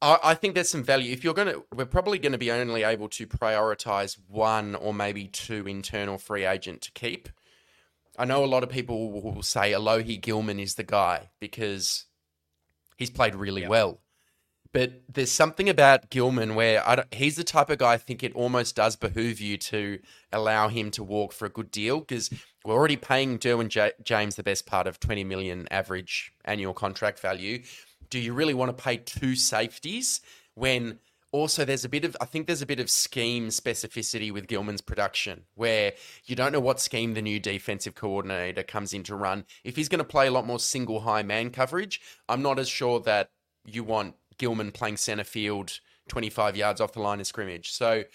[0.01, 1.13] I, I think there's some value.
[1.13, 4.93] If you're going to, we're probably going to be only able to prioritize one or
[4.93, 7.29] maybe two internal free agent to keep.
[8.17, 12.05] I know a lot of people will say Alohi Gilman is the guy because
[12.97, 14.01] he's played really well.
[14.71, 18.75] But there's something about Gilman where he's the type of guy I think it almost
[18.75, 19.99] does behoove you to
[20.31, 22.29] allow him to walk for a good deal because
[22.63, 27.19] we're already paying Derwin J- James the best part of 20 million average annual contract
[27.19, 27.63] value.
[28.11, 30.21] Do you really want to pay two safeties
[30.53, 30.99] when
[31.31, 34.81] also there's a bit of I think there's a bit of scheme specificity with Gilman's
[34.81, 35.93] production where
[36.25, 39.45] you don't know what scheme the new defensive coordinator comes in to run.
[39.63, 42.69] If he's going to play a lot more single high man coverage, I'm not as
[42.69, 43.31] sure that
[43.65, 47.71] you want Gilman playing center field 25 yards off the line of scrimmage.
[47.71, 48.05] So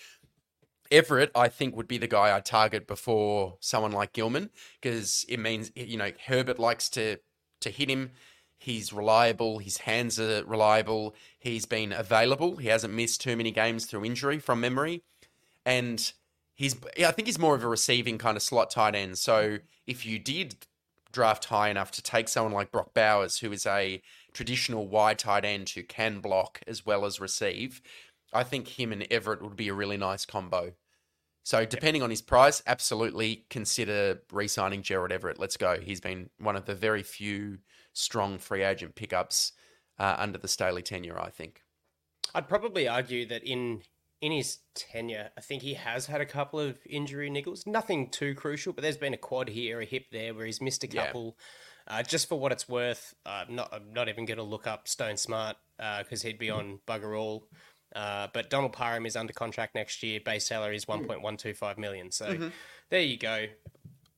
[0.90, 5.38] Everett, I think, would be the guy I target before someone like Gilman because it
[5.38, 7.18] means you know Herbert likes to
[7.60, 8.10] to hit him.
[8.58, 9.58] He's reliable.
[9.58, 11.14] His hands are reliable.
[11.38, 12.56] He's been available.
[12.56, 15.02] He hasn't missed too many games through injury from memory,
[15.64, 16.12] and
[16.54, 19.18] he's I think he's more of a receiving kind of slot tight end.
[19.18, 20.56] So if you did
[21.12, 24.02] draft high enough to take someone like Brock Bowers, who is a
[24.34, 27.80] traditional wide tight end who can block as well as receive,
[28.32, 30.72] I think him and Everett would be a really nice combo.
[31.44, 35.38] So depending on his price, absolutely consider re-signing Gerald Everett.
[35.38, 35.78] Let's go.
[35.80, 37.58] He's been one of the very few
[37.92, 39.52] strong free agent pickups
[39.98, 41.62] uh, under the Staley tenure, I think.
[42.34, 43.82] I'd probably argue that in
[44.20, 47.66] in his tenure, I think he has had a couple of injury niggles.
[47.66, 50.82] Nothing too crucial, but there's been a quad here, a hip there, where he's missed
[50.82, 51.34] a Yeah.
[51.86, 54.88] Uh, just for what it's worth, uh, not I'm not even going to look up
[54.88, 55.56] Stone Smartt
[55.98, 57.46] because he'd be on bugger all.
[57.94, 60.20] Uh, but Donald Parham is under contract next year.
[60.24, 62.10] Base salary is 1.125 million.
[62.10, 62.50] So
[62.90, 63.46] there you go.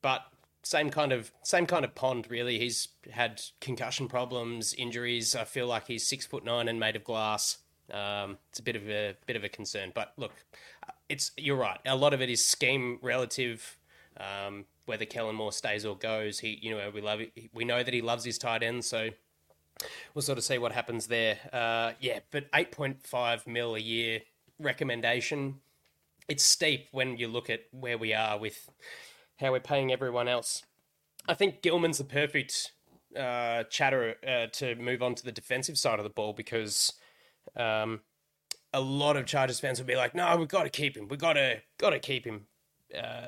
[0.01, 0.23] But
[0.63, 2.59] same kind of same kind of pond, really.
[2.59, 5.37] He's had concussion problems, injuries.
[5.37, 7.59] I feel like he's six foot nine and made of glass.
[7.93, 9.93] Um, it's a bit of a bit of a concern.
[9.95, 10.33] But look,
[11.09, 11.79] it's you're right.
[11.87, 13.79] A lot of it is scheme relative.
[14.19, 17.21] Um, whether Kellen Moore stays or goes, he you know we love.
[17.53, 19.11] We know that he loves his tight end, so
[20.15, 21.39] we'll sort of see what happens there.
[21.53, 24.23] Uh, yeah, but 8.5 mil a year
[24.59, 25.61] recommendation.
[26.29, 28.69] It's steep when you look at where we are with
[29.39, 30.65] how we're paying everyone else.
[31.29, 32.73] I think Gilman's the perfect
[33.17, 36.93] uh, chatter uh, to move on to the defensive side of the ball because
[37.57, 38.01] um,
[38.73, 41.09] a lot of Chargers fans will be like, "No, we've got to keep him.
[41.09, 42.47] We've got to got to keep him."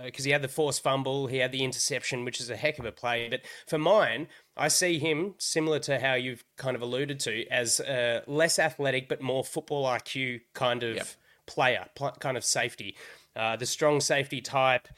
[0.04, 2.84] Because he had the forced fumble, he had the interception, which is a heck of
[2.84, 3.28] a play.
[3.28, 7.80] But for mine, I see him similar to how you've kind of alluded to as
[7.80, 11.16] a less athletic but more football IQ kind of
[11.46, 12.96] player, pl- kind of safety.
[13.34, 14.88] Uh, the strong safety type.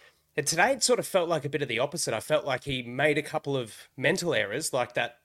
[0.41, 2.15] And today it sort of felt like a bit of the opposite.
[2.15, 5.19] I felt like he made a couple of mental errors, like that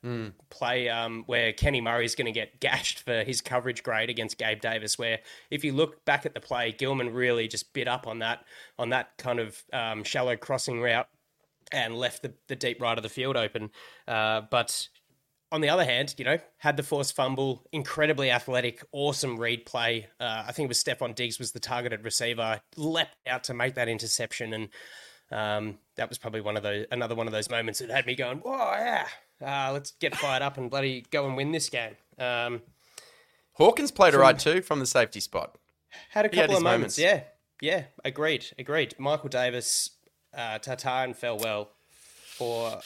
[0.50, 4.60] play um, where Kenny Murray's going to get gashed for his coverage grade against Gabe
[4.60, 5.00] Davis.
[5.00, 8.44] Where if you look back at the play, Gilman really just bit up on that
[8.78, 11.08] on that kind of um, shallow crossing route
[11.72, 13.70] and left the, the deep right of the field open.
[14.10, 14.90] Uh, but
[15.50, 20.08] on the other hand, you know, had the forced fumble, incredibly athletic, awesome read play.
[20.20, 23.76] Uh, I think it was Stefon Diggs was the targeted receiver, leapt out to make
[23.76, 24.68] that interception, and
[25.32, 28.16] um, that was probably one of those another one of those moments that had me
[28.16, 29.08] going, "Whoa, yeah,
[29.42, 32.62] uh, let's get fired up and bloody go and win this game." Um,
[33.54, 35.58] Hawkins played a all right too from the safety spot.
[36.10, 37.00] had a He had couple of moments, moments.
[37.00, 37.24] yeah,
[37.62, 38.96] yeah, agreed, agreed.
[38.98, 39.92] Michael Davis,
[40.34, 41.72] uh, Tatar and Farewell
[42.38, 42.80] for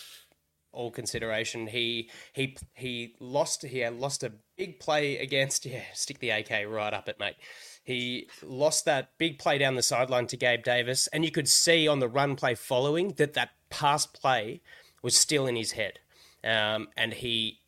[0.71, 1.67] all consideration.
[1.67, 3.65] He he he lost.
[3.65, 5.65] He had lost a big play against.
[5.69, 7.35] Yeah, stick the AK right up it, mate.
[7.89, 11.87] He lost that big play down the sideline to Gabe Davis, and you could see
[11.87, 14.61] on the run play following that that pass play
[15.01, 15.97] was still in his head,
[16.43, 17.61] um, and he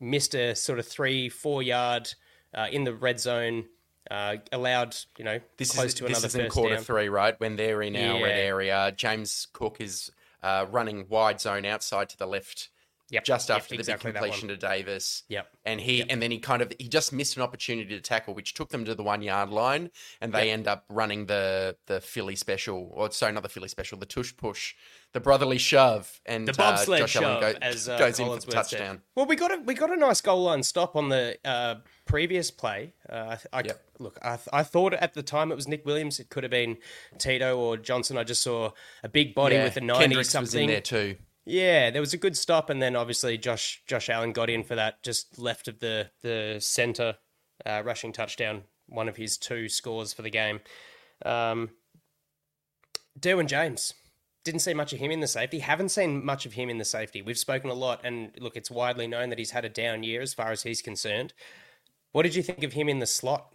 [0.00, 2.14] missed a sort of three four yard
[2.54, 3.66] uh, in the red zone.
[4.10, 6.84] Uh, allowed you know This close is to this another is in quarter down.
[6.84, 7.38] three, right?
[7.38, 10.10] When they're in our red area, James Cook is
[10.42, 12.70] uh, running wide zone outside to the left,
[13.08, 15.22] Yep, just yep, after the exactly big completion to Davis.
[15.28, 15.48] Yep.
[15.64, 18.52] and he and then he kind of he just missed an opportunity to tackle, which
[18.54, 19.90] took them to the one yard line,
[20.20, 23.96] and they end up running the the Philly special, or sorry, not the Philly special,
[23.96, 24.74] the tush push,
[25.12, 28.26] the brotherly shove, and The bobsled uh, Josh Allen shove, go- as uh, goes in
[28.26, 28.52] for the Worth said.
[28.54, 29.02] touchdown.
[29.14, 32.50] Well, we got a we got a nice goal line stop on the uh, previous
[32.50, 32.92] play.
[33.08, 33.84] Uh, I, I Yep.
[34.00, 36.18] look, I, I thought at the time it was Nick Williams.
[36.18, 36.76] It could have been
[37.18, 38.18] Tito or Johnson.
[38.18, 38.72] I just saw
[39.04, 40.44] a big body Yeah, with a ninety Kendricks something.
[40.44, 41.16] was in there too.
[41.48, 44.74] Yeah, there was a good stop, and then obviously Josh Josh Allen got in for
[44.74, 47.16] that just left of the the center
[47.64, 50.60] uh, rushing touchdown, one of his two scores for the game.
[51.24, 51.70] Um,
[53.18, 53.94] Derwin James
[54.44, 55.60] didn't see much of him in the safety.
[55.60, 57.22] Haven't seen much of him in the safety.
[57.22, 60.22] We've spoken a lot, and look, it's widely known that he's had a down year
[60.22, 61.32] as far as he's concerned.
[62.10, 63.52] What did you think of him in the slot?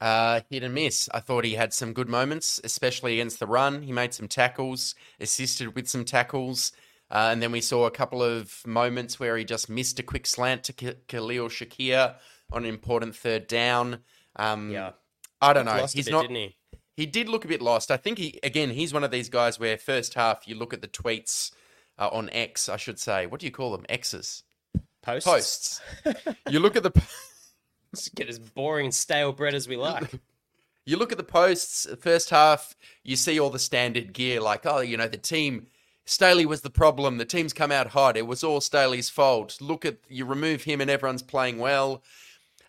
[0.00, 1.08] Uh, hit and miss.
[1.12, 3.82] I thought he had some good moments, especially against the run.
[3.82, 6.72] He made some tackles, assisted with some tackles.
[7.10, 10.26] Uh, and then we saw a couple of moments where he just missed a quick
[10.26, 12.14] slant to K- Khalil Shakir
[12.52, 14.00] on an important third down.
[14.36, 14.92] Um, Yeah,
[15.40, 15.78] I don't know.
[15.78, 16.30] lost He's bit, not.
[16.30, 16.56] he?
[16.96, 17.90] He did look a bit lost.
[17.90, 18.70] I think he again.
[18.70, 21.52] He's one of these guys where first half you look at the tweets
[21.98, 23.26] uh, on X, I should say.
[23.26, 23.86] What do you call them?
[23.88, 24.42] X's.
[25.02, 25.26] Posts.
[25.26, 25.80] Posts.
[26.50, 26.92] you look at the.
[27.92, 30.10] Let's get as boring and stale bread as we like.
[30.84, 32.74] You look at the posts, first half,
[33.04, 35.66] you see all the standard gear, like, oh, you know, the team,
[36.06, 37.18] Staley was the problem.
[37.18, 38.16] The team's come out hot.
[38.16, 39.58] It was all Staley's fault.
[39.60, 42.02] Look at, you remove him and everyone's playing well.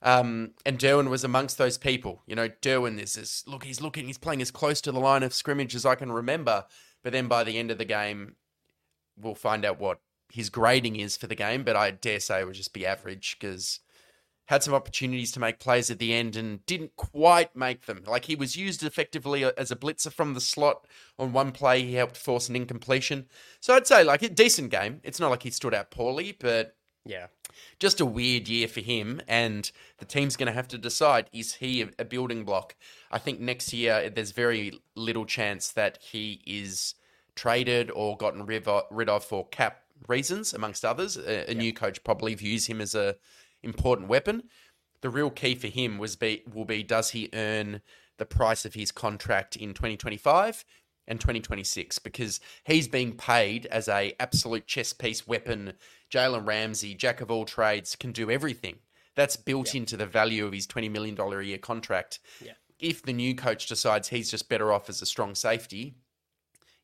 [0.02, 2.22] Um, and Derwin was amongst those people.
[2.26, 5.24] You know, Derwin is this, look, he's looking, he's playing as close to the line
[5.24, 6.66] of scrimmage as I can remember.
[7.04, 8.36] But then by the end of the game,
[9.18, 10.00] we'll find out what
[10.32, 11.64] his grading is for the game.
[11.64, 13.80] But I dare say it would just be average because
[14.50, 18.02] had some opportunities to make plays at the end and didn't quite make them.
[18.08, 20.88] Like he was used effectively uh, as a blitzer from the slot
[21.20, 21.84] on one play.
[21.84, 23.28] He helped force an incompletion.
[23.60, 25.02] So I'd say like a decent game.
[25.04, 27.28] It's not like he stood out poorly, but Yeah.
[27.78, 29.22] just a weird year for him.
[29.28, 32.76] And the team's going to have to decide is he a, building block?
[33.12, 36.96] I think next year there's very little chance that he is
[37.36, 41.18] traded or gotten rid of, for cap reasons, amongst others.
[41.18, 43.16] A, a new coach probably views him as a
[43.64, 44.44] important weapon.
[45.02, 47.82] The real key for him was be will be does he earn
[48.18, 50.66] the price of his contract in 2025
[51.08, 55.74] and 2026 because he's being paid as a absolute chess piece weapon.
[56.14, 58.78] Jalen Ramsey, jack of all trades, can do everything.
[59.16, 62.20] That's built into the value of his $20 million a year contract.
[62.42, 62.54] Yeah.
[62.80, 65.96] If the new coach decides he's just better off as a strong safety,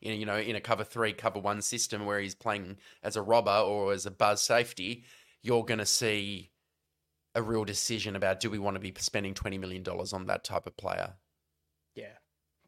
[0.01, 3.21] in, you know, in a cover three, cover one system where he's playing as a
[3.21, 5.05] robber or as a buzz safety,
[5.41, 6.51] you're going to see
[7.36, 10.65] a real decision about do we want to be spending $20 million on that type
[10.65, 11.13] of player?
[11.93, 12.13] Yeah.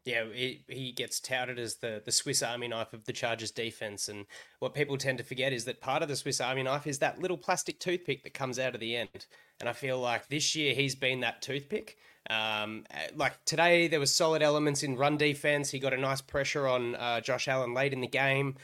[0.04, 4.08] Yeah, he, he gets touted as the, the Swiss Army knife of the Chargers defense.
[4.08, 4.24] And
[4.58, 7.20] what people tend to forget is that part of the Swiss Army knife is that
[7.20, 9.26] little plastic toothpick that comes out of the end.
[9.60, 11.98] And I feel like this year he's been that toothpick.
[12.30, 12.84] Um,
[13.16, 15.70] like today, there was solid elements in run defense.
[15.70, 18.56] He got a nice pressure on uh, Josh Allen late in the game,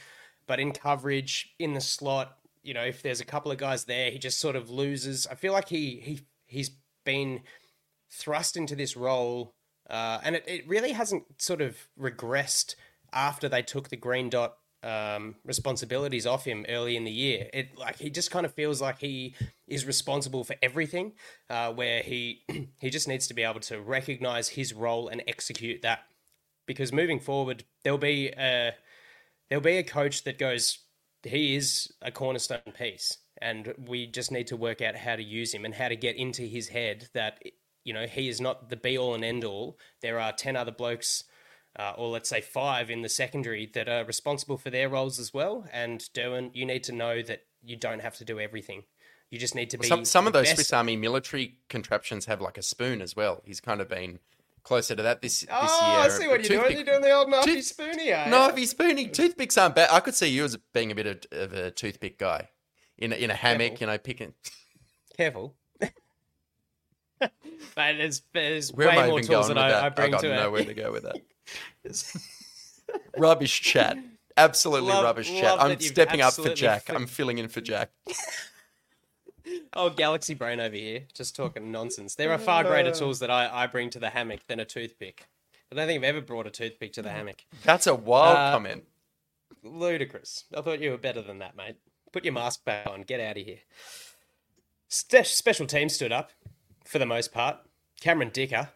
[0.47, 4.11] but in coverage, in the slot, you know, if there's a couple of guys there,
[4.11, 5.27] he just sort of loses.
[5.27, 6.71] I feel like he he he's
[7.05, 7.41] been
[8.11, 9.53] thrust into this role,
[9.89, 12.75] uh, and it, it really hasn't sort of regressed
[13.13, 17.49] after they took the green dot um, responsibilities off him early in the year.
[17.53, 19.35] It like he just kind of feels like he
[19.67, 21.13] is responsible for everything,
[21.49, 22.43] uh, where he
[22.79, 26.03] he just needs to be able to recognize his role and execute that.
[26.67, 28.73] Because moving forward, there'll be a
[29.49, 30.79] there'll be a coach that goes,
[31.25, 35.53] he is a cornerstone piece, and we just need to work out how to use
[35.53, 37.41] him and how to get into his head that
[37.83, 39.77] you know he is not the be all and end all.
[40.01, 41.23] There are ten other blokes
[41.77, 45.33] uh, or let's say five in the secondary that are responsible for their roles as
[45.33, 45.67] well.
[45.73, 48.83] And Derwin, you need to know that you don't have to do everything.
[49.29, 49.87] You just need to be.
[49.87, 50.55] Some, some of those best.
[50.55, 53.41] Swiss Army military contraptions have like a spoon as well.
[53.43, 54.19] He's kind of been
[54.65, 55.99] closer to that this, this Oh, year.
[56.01, 56.75] I see what you're doing.
[56.75, 58.07] You're doing the old knifey Tooth- spoony?
[58.09, 59.11] Knifey spooning.
[59.13, 59.89] Toothpicks aren't bad.
[59.91, 62.49] I could see you as being a bit of, of a toothpick guy.
[62.97, 63.81] In a, in a hammock, Careful.
[63.81, 64.33] you know, picking.
[65.15, 65.55] Careful.
[67.19, 69.85] But there's, there's Where way I more tools than I?
[69.85, 70.35] I bring got to it.
[70.35, 71.15] nowhere to go with that.
[73.17, 73.97] rubbish chat.
[74.37, 75.61] Absolutely Love- rubbish love chat.
[75.61, 76.89] I'm stepping up for Jack.
[76.89, 77.91] I'm filling in for Jack.
[79.73, 82.15] Oh, Galaxy Brain over here, just talking nonsense.
[82.15, 85.27] There are far greater tools that I, I bring to the hammock than a toothpick.
[85.71, 87.43] I don't think I've ever brought a toothpick to the hammock.
[87.63, 88.85] That's a wild Uh, comment.
[89.63, 90.45] Ludicrous.
[90.55, 91.75] I thought you were better than that, mate.
[92.13, 93.01] Put your mask back on.
[93.01, 93.59] Get out of here.
[94.87, 96.31] Ste- special team stood up
[96.85, 97.57] for the most part.
[97.99, 98.69] Cameron Dicker.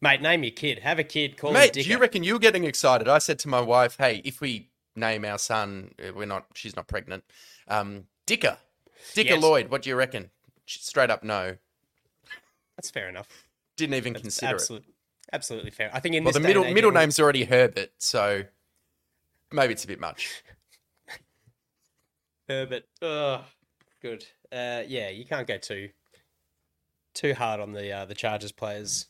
[0.00, 0.80] Mate, name your kid.
[0.80, 1.36] Have a kid.
[1.36, 1.84] Call him Mate, Dicker.
[1.84, 3.08] do you reckon you're getting excited?
[3.08, 6.46] I said to my wife, "Hey, if we name our son, uh, we're not.
[6.54, 7.24] She's not pregnant.
[7.68, 8.58] Um, Dicker,
[9.14, 9.42] Dicker Yes.
[9.42, 9.70] Lloyd.
[9.70, 10.30] What do you reckon?"
[10.66, 11.56] Straight up, no.
[12.76, 13.28] That's fair enough.
[13.76, 14.84] Didn't even That's consider it.
[15.32, 15.90] absolutely fair.
[15.92, 18.44] I think in Well, this the middle middle name's already Herbert, so
[19.52, 20.42] maybe it's a bit much.
[22.48, 22.84] Herbert.
[23.02, 23.40] Ugh,
[24.02, 24.24] good.
[24.52, 25.90] Uh, yeah, you can't go too
[27.14, 29.06] too hard on the uh, the Chargers players.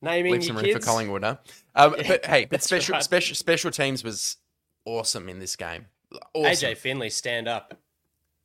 [0.00, 0.84] Naming Leave some room kids.
[0.84, 1.36] for Collingwood, huh?
[1.74, 3.02] Um, but hey, but special right.
[3.02, 4.36] special special teams was
[4.84, 5.86] awesome in this game.
[6.34, 6.70] Awesome.
[6.70, 7.78] AJ Finley, stand up.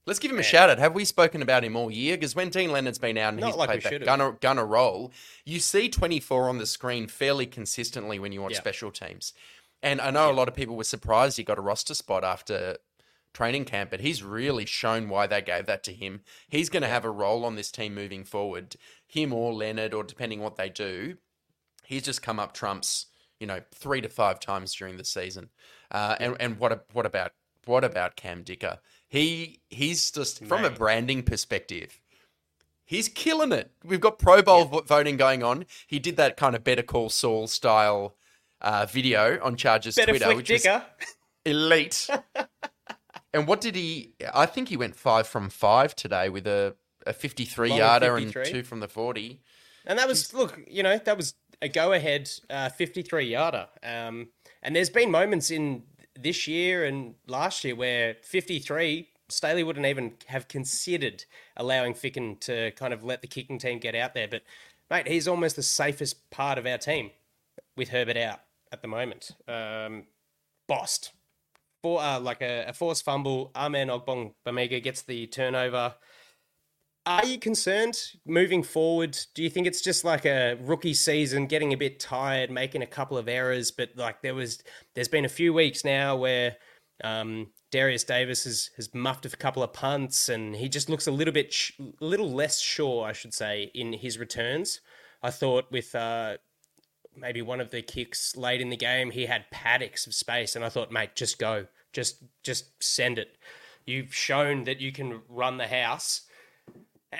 [0.07, 0.79] Let's give him a shout out.
[0.79, 2.15] Have we spoken about him all year?
[2.15, 5.11] Because when Deane Leonard's been out and Not he's like played that gunner, gunner role,
[5.45, 8.59] you see 24 on the screen fairly consistently when you watch Yeah.
[8.59, 9.33] special teams.
[9.83, 12.77] And I know a lot of people were surprised he got a roster spot after
[13.33, 16.21] training camp, but he's really shown why they gave that to him.
[16.47, 18.77] He's going to have a role on this team moving forward.
[19.05, 21.17] Him or Leonard, or depending what they do,
[21.83, 23.07] he's just come up trumps,
[23.39, 25.49] you know, three to five times during the season.
[25.91, 27.33] Uh, and and what a, what about
[27.65, 28.79] what about Cam Dicker?
[29.07, 31.99] He he's just from a branding perspective.
[32.83, 33.71] He's killing it.
[33.83, 35.65] We've got Pro Bowl vo- voting going on.
[35.85, 38.15] He did that kind of Better Call Saul style
[38.61, 40.85] uh, video on Chargers Better Twitter, which was Dicker.
[41.45, 42.09] elite.
[43.33, 44.13] and what did he?
[44.33, 48.33] I think he went five from five today with a, a 53 Long yarder and
[48.45, 49.41] two from the 40.
[49.85, 53.67] And that was look, you know, that was a go ahead uh, 53 yarder.
[53.83, 54.29] Um,
[54.61, 55.83] and there's been moments in
[56.21, 61.25] this year and last year where 53 Staley wouldn't even have considered
[61.57, 64.27] allowing Ficken to kind of let the kicking team get out there.
[64.27, 64.43] But
[64.89, 67.11] mate, he's almost the safest part of our team
[67.75, 68.39] with Herbert out
[68.71, 69.31] at the moment.
[69.47, 70.05] Um,
[70.67, 71.11] bossed.
[71.83, 75.93] For, uh, like a, a forced fumble, Amen Ogbong Bamega gets the turnover.
[77.07, 79.17] Are you concerned moving forward?
[79.33, 82.85] Do you think it's just like a rookie season, getting a bit tired, making a
[82.85, 83.71] couple of errors?
[83.71, 84.61] But like there was,
[84.93, 86.57] there's been a few weeks now where
[87.05, 91.11] um, Darius Davis has has muffed a couple of punts, and he just looks a
[91.11, 94.81] little bit, sh- little less sure, I should say, in his returns.
[95.23, 96.35] I thought with uh,
[97.15, 100.65] maybe one of the kicks late in the game, he had paddocks of space, and
[100.65, 103.37] I thought, mate, just go, just just send it.
[103.85, 106.26] You've shown that you can run the house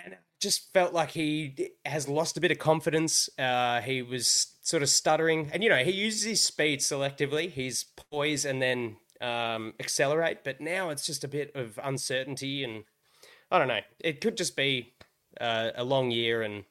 [0.03, 3.29] and just felt like he has lost a bit of confidence.
[3.37, 7.49] Uh, he was sort of stuttering, and you know he uses his speed selectively.
[7.49, 12.83] He's poise and then um, accelerate, but now it's just a bit of uncertainty, and
[13.51, 13.81] I don't know.
[13.99, 14.93] It could just be
[15.41, 16.65] uh, a long year, and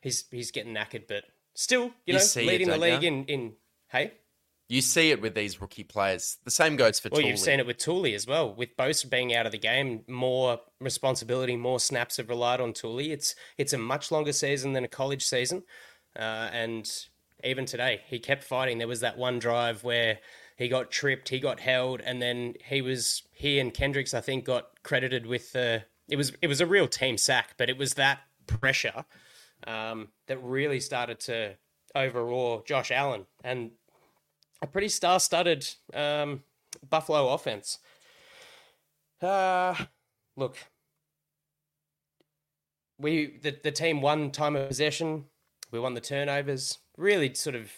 [0.00, 1.24] he's he's getting knackered, but
[1.54, 3.52] still, you, You know, see it, leading the league in in
[3.88, 4.12] hey.
[4.74, 6.38] You see it with these rookie players.
[6.42, 7.30] The same goes for Well, Tuli.
[7.30, 8.52] you've seen it with Tuli as well.
[8.52, 13.12] With Bosa being out of the game, more responsibility, more snaps have relied on Tuli.
[13.12, 15.62] It's it's a much longer season than a college season,
[16.16, 16.90] uh, and
[17.44, 18.78] even today he kept fighting.
[18.78, 20.18] There was that one drive where
[20.56, 24.44] he got tripped, he got held, and then he was he and Kendricks I think
[24.44, 25.84] got credited with the.
[26.08, 29.04] It was it was a real team sack, but it was that pressure
[29.68, 31.58] um, that really started to
[31.94, 33.70] overawe Josh Allen and
[34.64, 36.42] a pretty star-studded um,
[36.88, 37.78] Buffalo offense.
[39.22, 39.74] Uh,
[40.36, 40.56] look,
[42.98, 45.26] we the the team won time of possession.
[45.70, 46.78] We won the turnovers.
[46.96, 47.70] Really, sort of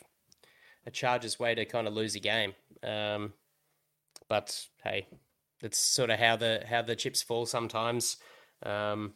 [0.87, 2.55] a Chargers way to kind of lose a game.
[2.83, 3.33] Um,
[4.29, 5.09] but hey,
[5.61, 8.17] that's sort of how the how the chips fall sometimes.
[8.63, 9.15] Um,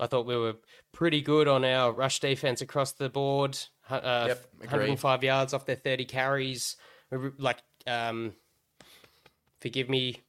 [0.00, 0.56] I thought we were
[0.92, 3.58] pretty good on our rush defense across the board.
[3.88, 6.76] Uh, Yep, 105 yards off their 30 carries.
[7.38, 8.34] Like, um,
[9.60, 10.22] forgive me,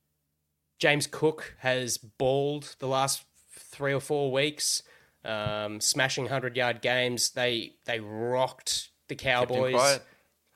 [0.79, 4.84] James Cook has balled the last three or four weeks,
[5.23, 7.31] um, smashing 100 yard games.
[7.31, 9.99] They they rocked the Cowboys.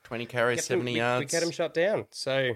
[0.04, 1.20] 20 carries, Kept him- 70 we, yards.
[1.20, 2.06] We kept him shut down.
[2.10, 2.54] So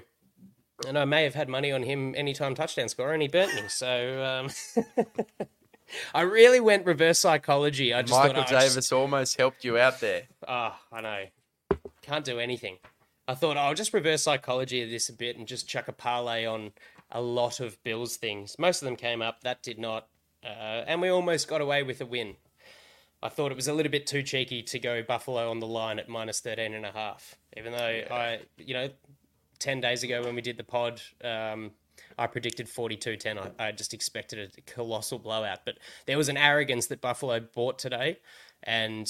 [0.87, 3.69] and I may have had money on him anytime touchdown score, and he burnt me.
[3.69, 4.85] So um,
[6.15, 7.93] I really went reverse psychology.
[7.93, 10.23] I just Michael thought, oh, Davis just- almost helped you out there.
[10.47, 11.25] Oh, I know.
[12.03, 12.79] Can't do anything.
[13.29, 16.45] I thought I'll just reverse psychology of this a bit and just chuck a parlay
[16.45, 16.73] on
[17.11, 18.57] a lot of Bills things.
[18.59, 19.43] Most of them came up.
[19.43, 20.09] That did not.
[20.45, 22.35] Uh, and we almost got away with a win.
[23.23, 26.01] I thought it was a little bit too cheeky to go Buffalo on the line
[26.01, 27.37] at minus 13 and a half.
[27.57, 28.89] Even though I, you know,
[29.61, 31.71] 10 days ago when we did the pod, um,
[32.19, 33.39] I predicted 42 10.
[33.39, 35.61] I, I just expected a colossal blowout.
[35.65, 38.19] But there was an arrogance that Buffalo bought today.
[38.65, 39.09] And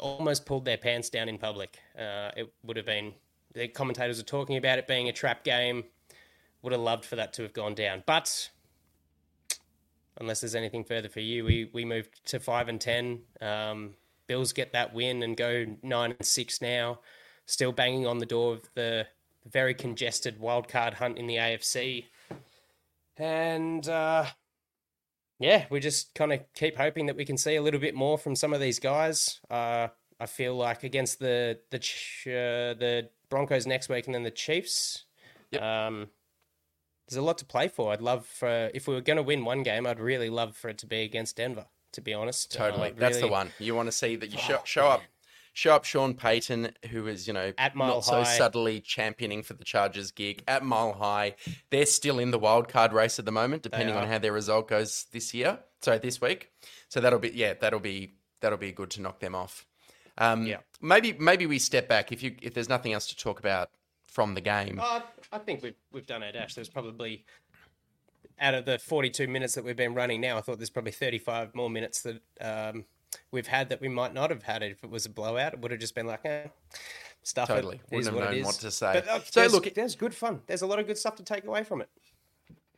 [0.00, 1.78] almost pulled their pants down in public.
[1.98, 3.14] Uh, it would have been
[3.54, 5.84] the commentators were talking about it being a trap game.
[6.62, 8.50] Would have loved for that to have gone down, but
[10.18, 13.20] unless there's anything further for you, we we moved to five and ten.
[13.40, 13.94] Um,
[14.26, 17.00] Bills get that win and go nine and six now,
[17.44, 19.06] still banging on the door of the
[19.46, 22.06] very congested wild card hunt in the AFC.
[23.16, 24.26] And uh,
[25.38, 28.16] yeah, we just kind of keep hoping that we can see a little bit more
[28.18, 29.40] from some of these guys.
[29.50, 34.30] Uh, I feel like against the the uh, the Broncos next week and then the
[34.30, 35.04] Chiefs.
[35.60, 36.08] Um,
[37.08, 37.92] there's a lot to play for.
[37.92, 40.68] I'd love for if we were going to win one game, I'd really love for
[40.68, 41.66] it to be against Denver.
[41.92, 44.56] To be honest, Totally, Uh, that's the one you want to see that you show,
[44.56, 45.02] Oh, show up,
[45.56, 49.54] show up Sean Payton, who is you know At Mile not so subtly championing for
[49.54, 51.34] the Chargers gig at Mile High.
[51.70, 54.68] They're still in the wild card race at the moment, depending on how their result
[54.68, 55.58] goes this year.
[55.80, 56.50] Sorry, this week.
[56.88, 59.64] So that'll be yeah, that'll be that'll be good to knock them off.
[60.18, 60.58] Um, Yeah.
[60.80, 63.70] maybe maybe we step back if you if there's nothing else to talk about
[64.04, 64.78] from the game.
[64.82, 65.00] Uh,
[65.32, 66.54] I think we've we've done our dash.
[66.54, 67.24] There's probably
[68.38, 71.54] out of the 42 minutes that we've been running now, I thought there's probably 35
[71.54, 72.84] more minutes that um,
[73.30, 75.54] we've had that we might not have had it if it was a blowout.
[75.54, 76.46] It would have just been like, eh,
[77.22, 77.48] stuff.
[77.48, 77.76] Totally.
[77.76, 78.92] It Wouldn't have what known what to say.
[78.94, 80.42] But, uh, So, look- there's good fun.
[80.46, 81.88] There's a lot of good stuff to take away from it.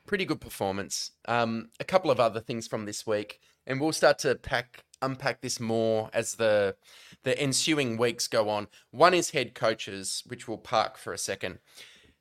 [0.07, 1.11] pretty good performance.
[1.27, 5.43] Um, a couple of other things from this week, and we'll start to pack unpack
[5.43, 6.77] this more as the
[7.25, 8.69] the ensuing weeks go on.
[8.91, 11.59] One is head coaches, which we'll park for a second.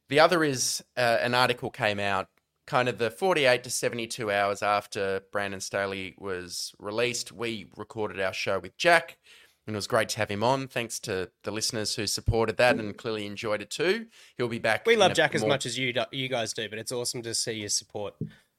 [0.09, 2.27] The other is uh, an article came out
[2.67, 7.31] kind of the 48 to 72 hours after Brandon Staley was released.
[7.31, 9.17] We recorded our show with Jack.
[9.65, 10.67] And it was great to have him on.
[10.69, 14.05] Thanks to the listeners who supported that and clearly enjoyed it too.
[14.37, 14.85] He'll be back.
[14.85, 17.33] We love Jack as much as you do, you guys do, but it's awesome to
[17.33, 18.13] see your support.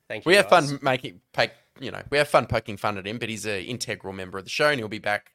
[0.08, 0.30] Thank you.
[0.30, 1.20] we have fun making
[1.80, 4.44] you know we have fun poking fun at him but he's an integral member of
[4.44, 5.32] the show and he'll be back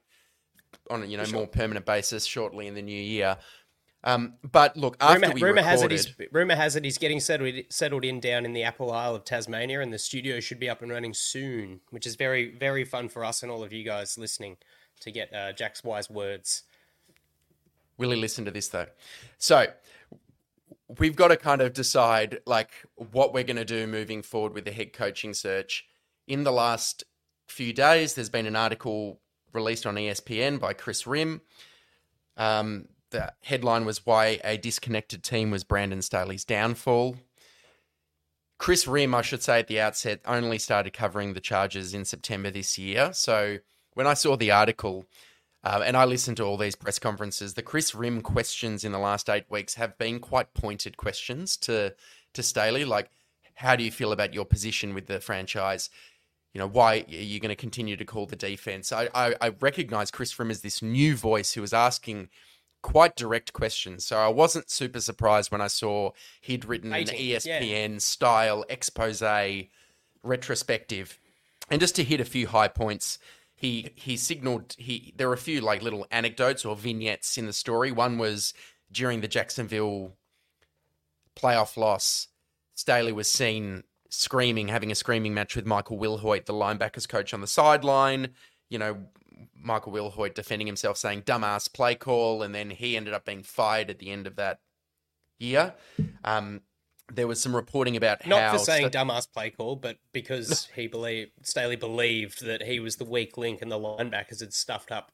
[0.89, 3.37] on a you know more permanent basis shortly in the new year
[4.03, 6.97] um, but look after Rumor, we rumor recorded, has it he's rumor has it he's
[6.97, 10.59] getting settled settled in down in the Apple Isle of Tasmania, and the studio should
[10.59, 13.71] be up and running soon, which is very very fun for us and all of
[13.71, 14.57] you guys listening
[14.99, 16.63] to get uh, Jack's wise words.
[17.97, 18.87] Will he listen to this though?
[19.37, 19.67] So
[20.99, 24.65] we've got to kind of decide like what we're going to do moving forward with
[24.65, 25.85] the head coaching search.
[26.27, 27.03] In the last
[27.47, 29.19] few days, there's been an article
[29.53, 31.41] released on ESPN by Chris Rim.
[32.37, 37.15] Um, the headline was "Why a disconnected team was Brandon Staley's downfall."
[38.59, 42.51] Chris Rim, I should say at the outset, only started covering the Chargers in September
[42.51, 43.11] this year.
[43.13, 43.57] So
[43.93, 45.05] when I saw the article,
[45.63, 47.53] uh, and I listened to all these press conferences.
[47.53, 51.95] The Chris Rim questions in the last eight weeks have been quite pointed questions to
[52.33, 53.09] to Staley, like
[53.55, 55.89] how do you feel about your position with the franchise?
[56.53, 58.91] You know, why are you going to continue to call the defense?
[58.91, 62.29] I, I, I recognize Chris Rim as this new voice who was asking
[62.83, 64.05] quite direct questions.
[64.05, 67.61] So I wasn't super surprised when I saw he'd written an E Baiting, yeah.
[67.61, 69.23] ESPN style expose
[70.21, 71.17] retrospective.
[71.71, 73.17] And just to hit a few high points,
[73.55, 77.53] he he signaled he there were a few like little anecdotes or vignettes in the
[77.53, 77.91] story.
[77.91, 78.53] One was
[78.91, 80.13] during the Jacksonville
[81.35, 82.27] playoff loss,
[82.75, 87.41] Staley was seen screaming, having a screaming match with Michael Wilhoite, the linebackers coach on
[87.41, 88.29] the sideline.
[88.69, 88.97] You know,
[89.55, 93.89] Michael Wilhoite defending himself, saying "dumbass play call," and then he ended up being fired
[93.89, 94.59] at the end of that
[95.39, 95.73] year.
[96.23, 96.61] Um,
[97.11, 100.69] there was some reporting about Not how for saying Sta- dumbass play call, but because
[100.75, 104.91] he believed Staley believed that he was the weak link and the linebackers had stuffed
[104.91, 105.11] up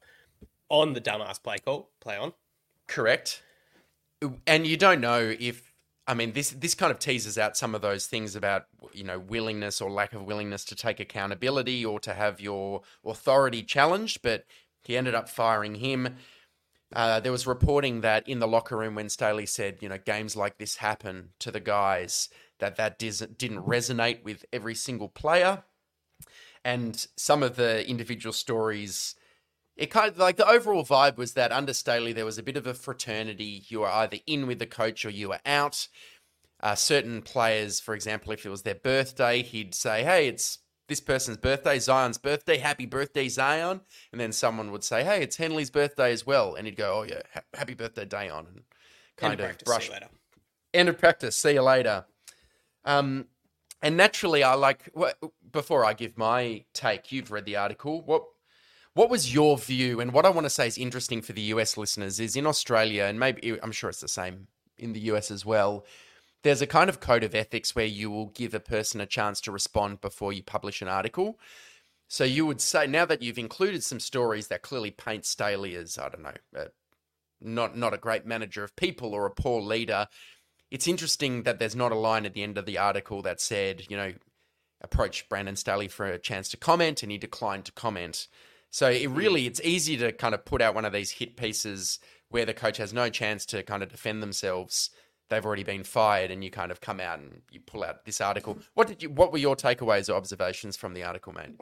[0.69, 1.89] on the dumbass play call.
[1.99, 2.33] Play on.
[2.87, 3.41] Correct.
[4.45, 5.68] And you don't know if
[6.09, 9.19] I mean this this kind of teases out some of those things about you know
[9.19, 14.45] willingness or lack of willingness to take accountability or to have your authority challenged, but
[14.83, 16.15] he ended up firing him.
[16.91, 20.35] Uh, there was reporting that in the locker room when Staley said, you know, games
[20.35, 25.63] like this happen to the guys, that that dis- didn't resonate with every single player.
[26.65, 29.13] And some of the individual stories
[29.79, 32.57] it kind of like the overall vibe was that under Staley there was a bit
[32.57, 33.63] of a fraternity.
[33.69, 35.87] You were either in with the coach or you were out.
[36.61, 40.59] uh, certain players, for example, if it was their birthday, he'd say, "Hey, it's
[40.89, 45.37] this person's birthday, Zion's birthday, happy birthday, Zion," and then someone would say, "Hey, it's
[45.37, 48.63] Henley's birthday as well," and he'd go, "Oh yeah, ha- happy birthday, Daiyan," and
[49.17, 50.09] kind End of practice, brush see you later.
[50.73, 51.35] end of practice.
[51.37, 52.05] See you later.
[52.85, 53.27] Um,
[53.81, 54.89] and naturally, I like
[55.51, 57.11] before I give my take.
[57.11, 58.01] You've read the article.
[58.01, 58.23] What
[58.99, 60.01] what was your view?
[60.01, 63.05] And what I want to say is interesting for the US listeners is in Australia,
[63.05, 64.47] and maybe I'm sure it's the same
[64.77, 65.85] in the US as well.
[66.43, 69.39] There's a kind of code of ethics where you will give a person a chance
[69.41, 71.39] to respond before you publish an article.
[72.09, 75.97] So you would say now that you've included some stories that clearly paint Staley as
[75.97, 76.65] I don't know, uh,
[77.39, 80.09] not not a great manager of people or a poor leader.
[80.71, 83.85] It's interesting that there's not a line at the end of the article that said,
[83.87, 84.11] you know,
[84.81, 88.27] approached Brandon Staley for a chance to comment and he declined to comment.
[88.71, 91.99] So it really it's easy to kind of put out one of these hit pieces
[92.29, 94.91] where the coach has no chance to kind of defend themselves.
[95.29, 98.21] They've already been fired and you kind of come out and you pull out this
[98.21, 98.57] article.
[98.73, 101.59] What did you what were your takeaways or observations from the article, mate?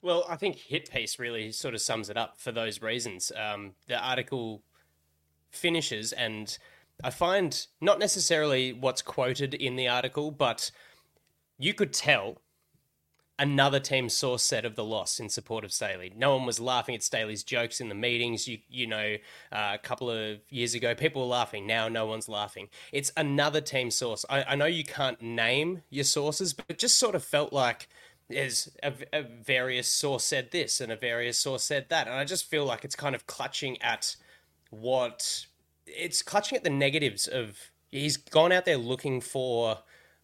[0.00, 3.32] Well, I think hit piece really sort of sums it up for those reasons.
[3.36, 4.62] Um, the article
[5.50, 6.56] finishes, and
[7.02, 10.70] I find not necessarily what's quoted in the article, but
[11.58, 12.38] you could tell
[13.38, 16.12] another team's source said of the loss in support of Staley.
[16.16, 18.46] No one was laughing at Staley's jokes in the meetings.
[18.46, 19.16] You you know,
[19.50, 21.66] uh, a couple of years ago, people were laughing.
[21.66, 22.68] Now no one's laughing.
[22.92, 24.24] It's another team source.
[24.28, 27.88] I, I know you can't name your sources, but it just sort of felt like
[28.28, 32.24] there's a, a various source said this and a various source said that, and I
[32.24, 34.16] just feel like it's kind of clutching at
[34.70, 35.46] what
[35.86, 37.58] it's clutching at the negatives of.
[37.90, 39.78] He's gone out there looking for.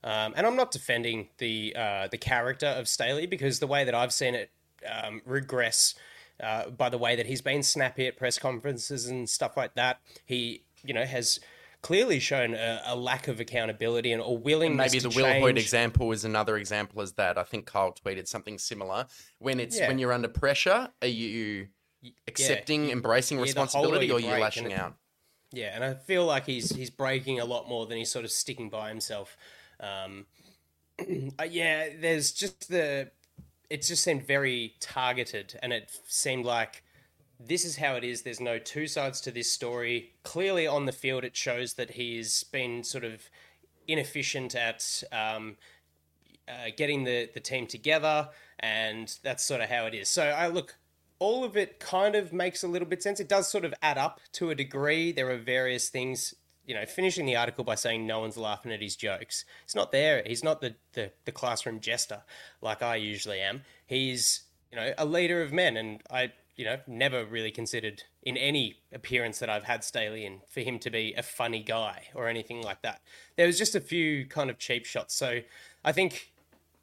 [0.05, 3.95] Um, and I'm not defending the uh, the character of Staley because the way that
[3.95, 4.51] I've seen it
[4.89, 5.95] um, regress
[6.41, 10.01] uh, by the way that he's been snappy at press conferences and stuff like that,
[10.25, 11.41] he you know has
[11.83, 14.93] clearly shown a, a lack of accountability and a willingness.
[14.93, 17.39] Maybe the to Wilhoite example is another example as that.
[17.39, 19.07] I think Kyle tweeted something similar.
[19.39, 19.89] When it's Yeah.
[19.89, 21.69] when you're under pressure, are you
[22.27, 24.95] accepting, embracing yeah, the responsibility, or you are you lashing out?
[25.51, 28.31] Yeah, and I feel like he's he's breaking a lot more than he's sort of
[28.31, 29.37] sticking by himself.
[29.81, 30.27] Um,
[31.39, 33.11] uh, yeah, there's just the.
[33.71, 36.83] It just seemed very targeted, and it seemed like
[37.39, 38.23] this is how it is.
[38.23, 40.15] There's no two sides to this story.
[40.23, 43.29] Clearly, on the field, it shows that he's been sort of
[43.87, 45.57] inefficient at um,
[46.49, 50.09] uh, getting the, the team together, and that's sort of how it is.
[50.09, 50.77] So I look,
[51.19, 53.21] all of it kind of makes a little bit sense.
[53.21, 55.13] It does sort of add up to a degree.
[55.13, 56.35] There are various things,
[56.69, 59.47] you know, finishing the article by saying no one's laughing at his jokes.
[59.65, 60.23] It's not there.
[60.27, 62.21] He's not the, the, the classroom jester
[62.61, 63.63] like I usually am.
[63.87, 68.37] He's, you know, a leader of men, and I, you know, never really considered in
[68.37, 72.29] any appearance that I've had Staley in for him to be a funny guy or
[72.29, 73.01] anything like that.
[73.37, 75.15] There was just a few kind of cheap shots.
[75.15, 75.41] So
[75.87, 76.33] I think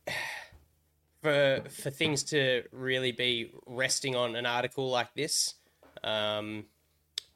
[1.21, 5.53] for for things to really be resting on an article like this
[6.03, 6.65] um,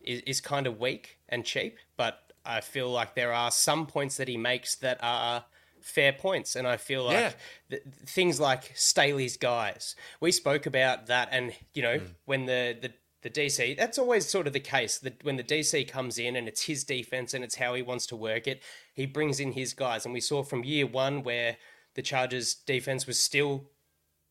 [0.02, 1.78] is, is kind of weak and cheap.
[1.96, 5.46] But I feel like there are some points that he makes that are
[5.82, 7.34] fair points, and I feel like Yeah.
[7.70, 9.96] th- things like Staley's guys.
[10.20, 12.16] We spoke about that, and you know mm.
[12.26, 14.98] when the the the DC, that's always sort of the case.
[14.98, 18.08] That when the DC comes in and it's his defense and it's how he wants
[18.08, 20.06] to work it, he brings in his guys.
[20.06, 21.58] And we saw from year one where
[21.96, 23.72] the Chargers defense was still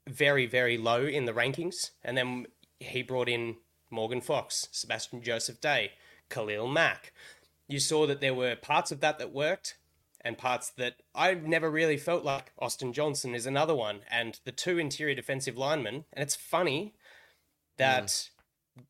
[0.09, 1.91] very, very low in the rankings.
[2.03, 2.47] And then
[2.81, 3.57] he brought in
[3.91, 5.93] Morgan Fox, Sebastian Joseph Day,
[6.31, 7.13] Khalil Mack.
[7.69, 9.77] You saw that there were parts of that that worked
[10.23, 12.53] and parts that I've never really felt like.
[12.59, 14.01] Austin Johnson is another one.
[14.11, 16.05] And the two interior defensive linemen.
[16.13, 16.95] And it's funny
[17.77, 18.31] that,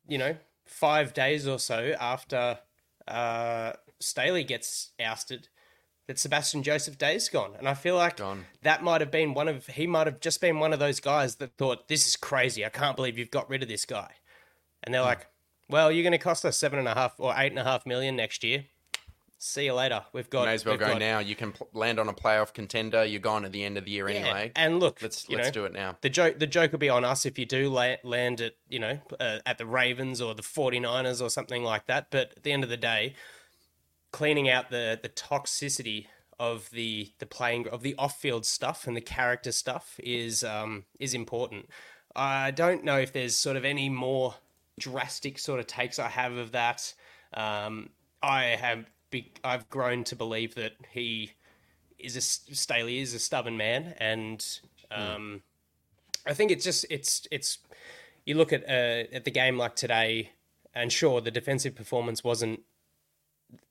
[0.07, 2.59] you know, five days or so after
[3.07, 5.49] uh, Staley gets ousted,
[6.07, 7.51] that Sebastian Joseph Day's gone.
[7.59, 8.45] And I feel like Gone.
[8.63, 11.35] that might have been one of he might have just been one of those guys
[11.35, 12.65] that thought, This is crazy.
[12.65, 14.13] I can't believe you've got rid of this guy.
[14.81, 15.27] And they're like,
[15.69, 18.15] Well, you're gonna cost us seven and a half or eight and a half million
[18.15, 18.65] next year.
[19.41, 20.03] See you later.
[20.11, 21.19] We've got May as well go got- now.
[21.19, 23.05] You can pl- land on a playoff contender.
[23.05, 24.51] You're gone at the end of the year Yeah, anyway.
[24.53, 25.97] And look, let's let's know, do it now.
[26.01, 28.79] the joke the joke will be on us if you do la- land at you
[28.79, 32.51] know uh, at the Ravens or the 49ers or something like that but at the
[32.51, 33.13] end of the day
[34.11, 36.07] cleaning out the the toxicity
[36.39, 41.13] of the the playing of the off-field stuff and the character stuff is um is
[41.13, 41.69] important
[42.15, 44.35] I don't know if there's sort of any more
[44.79, 46.93] drastic sort of takes I have of that.
[47.33, 47.89] Um
[48.21, 51.33] I have be- I've grown to believe that he
[51.97, 54.45] is a Staley is a stubborn man, and
[54.91, 55.41] um,
[56.25, 57.59] I think it's just it's it's
[58.25, 60.31] you look at uh, at the game like today,
[60.73, 62.61] and sure the defensive performance wasn't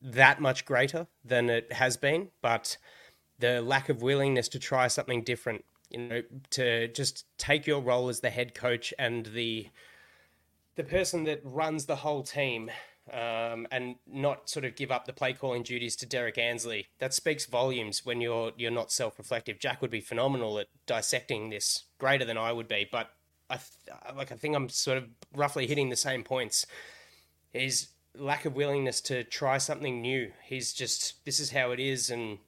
[0.03, 2.77] that much greater than it has been, but
[3.39, 8.09] the lack of willingness to try something different, you know, to just take your role
[8.09, 9.69] as the head coach and the
[10.79, 12.71] the person that runs the whole team
[13.13, 16.87] um, and not sort of give up the play calling duties to Derrick Ansley.
[17.01, 19.59] That speaks volumes when you're you're not self reflective.
[19.59, 22.89] Jack would be phenomenal at dissecting this, greater than I would be.
[22.91, 23.11] But
[23.51, 26.65] I th- like I think I'm sort of roughly hitting the same points.
[27.53, 30.31] His lack of willingness to try something new.
[30.45, 32.39] He's just this is how it is, and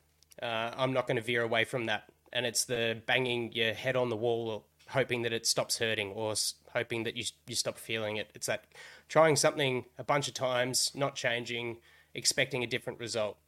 [0.40, 2.04] uh, I'm not going to veer away from that.
[2.32, 6.34] And it's the banging your head on the wall, hoping that it stops hurting, or
[6.72, 8.30] hoping that you you stop feeling it.
[8.34, 8.64] It's that
[9.08, 11.78] trying something a bunch of times, not changing,
[12.14, 13.38] expecting a different result.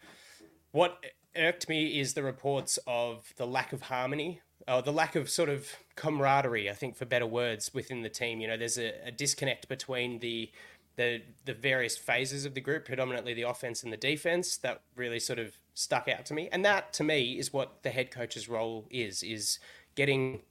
[0.72, 1.05] What
[1.36, 5.49] irked me is the reports of the lack of harmony, or the lack of sort
[5.49, 8.40] of camaraderie, I think, for better words, within the team.
[8.40, 10.51] You know, there's a, a disconnect between the
[10.97, 15.20] the the various phases of the group, predominantly the offense and the defense, that really
[15.20, 16.49] sort of stuck out to me.
[16.53, 19.59] And that, to me, is what the head coach's role is: is
[19.95, 20.43] getting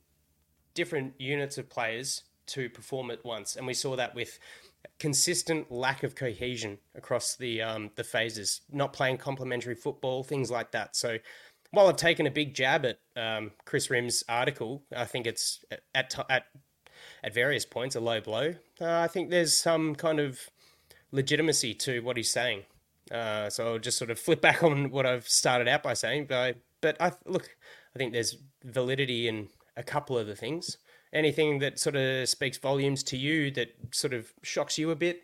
[0.74, 3.56] different units of players to perform at once.
[3.56, 4.40] And we saw that with
[5.00, 10.72] consistent lack of cohesion across the um, the phases, not playing complementary football, things like
[10.72, 10.96] that.
[10.96, 11.18] So
[11.72, 15.64] while I've taken a big jab at um, Chris Rim's article, I think it's
[15.96, 16.46] at at
[17.24, 18.56] at various points a low blow.
[18.80, 20.50] Uh, I think there's some kind of
[21.12, 22.64] legitimacy to what he's saying.
[23.12, 26.26] Uh, so I'll just sort of flip back on what I've started out by saying.
[26.28, 27.50] But I, but I look,
[27.96, 30.78] I think there's validity in a couple of the things
[31.14, 35.22] anything that sort of speaks volumes to you that sort of shocks you a bit?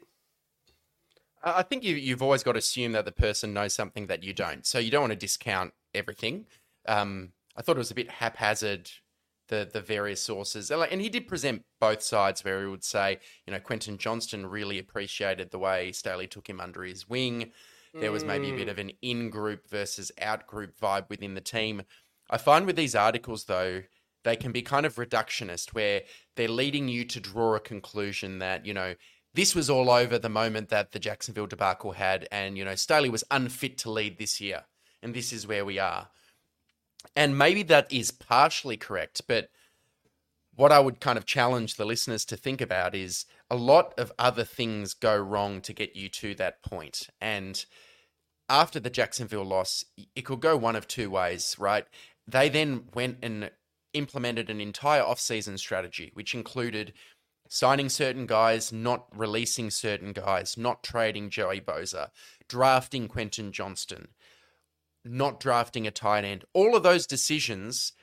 [1.43, 4.33] I think you, you've always got to assume that the person knows something that you
[4.33, 4.65] don't.
[4.65, 6.45] So you don't want to discount everything.
[6.87, 8.89] Um, I thought it was a bit haphazard,
[9.47, 13.53] the the various sources, and he did present both sides, where he would say, you
[13.53, 17.51] know, Quentin Johnston really appreciated the way Staley took him under his wing.
[17.93, 18.71] There was maybe a bit mm.
[18.71, 21.81] of an in group versus out group vibe within the team.
[22.29, 23.83] I find with these articles, though,
[24.27, 26.01] they can be kind of reductionist where
[26.35, 28.95] they're leading you to draw a conclusion that, you know,
[29.33, 33.09] this was all over the moment that the Jacksonville debacle had, and, you know, Staley
[33.09, 34.63] was unfit to lead this year.
[35.01, 36.09] And this is where we are.
[37.15, 39.49] And maybe that is partially correct, but
[40.55, 44.11] what I would kind of challenge the listeners to think about is a lot of
[44.17, 47.07] other things go wrong to get you to that point.
[47.21, 47.63] And
[48.49, 51.85] after the Jacksonville loss, it could go one of two ways, right?
[52.27, 53.51] They then went and
[53.97, 56.93] implemented an entire off-season strategy, which included
[57.49, 62.09] signing certain guys, not releasing certain guys, not trading Joey Bosa,
[62.47, 64.09] drafting Quentin Johnston,
[65.05, 66.43] not drafting a tight end.
[66.53, 67.93] All of those decisions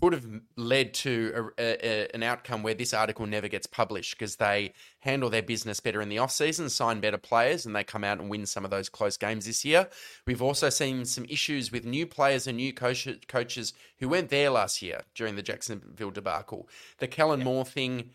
[0.00, 0.26] could have
[0.56, 5.30] led to a, a, an outcome where this article never gets published because they handle
[5.30, 8.44] their business better in the offseason, sign better players, and they come out and win
[8.44, 9.88] some of those close games this year.
[10.26, 14.50] We've also seen some issues with new players and new coach, coaches who weren't there
[14.50, 16.68] last year during the Jacksonville debacle.
[16.98, 18.10] The Kellen Moore thing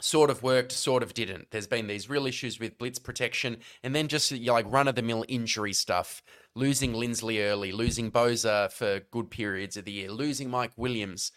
[0.00, 1.50] sort of worked, sort of didn't.
[1.50, 4.88] There's been these real issues with blitz protection, and then just you know, like run
[4.88, 6.22] of the mill injury stuff.
[6.54, 11.30] Losing Linsley early, losing Bosa for good periods of the year, losing Mike Williams.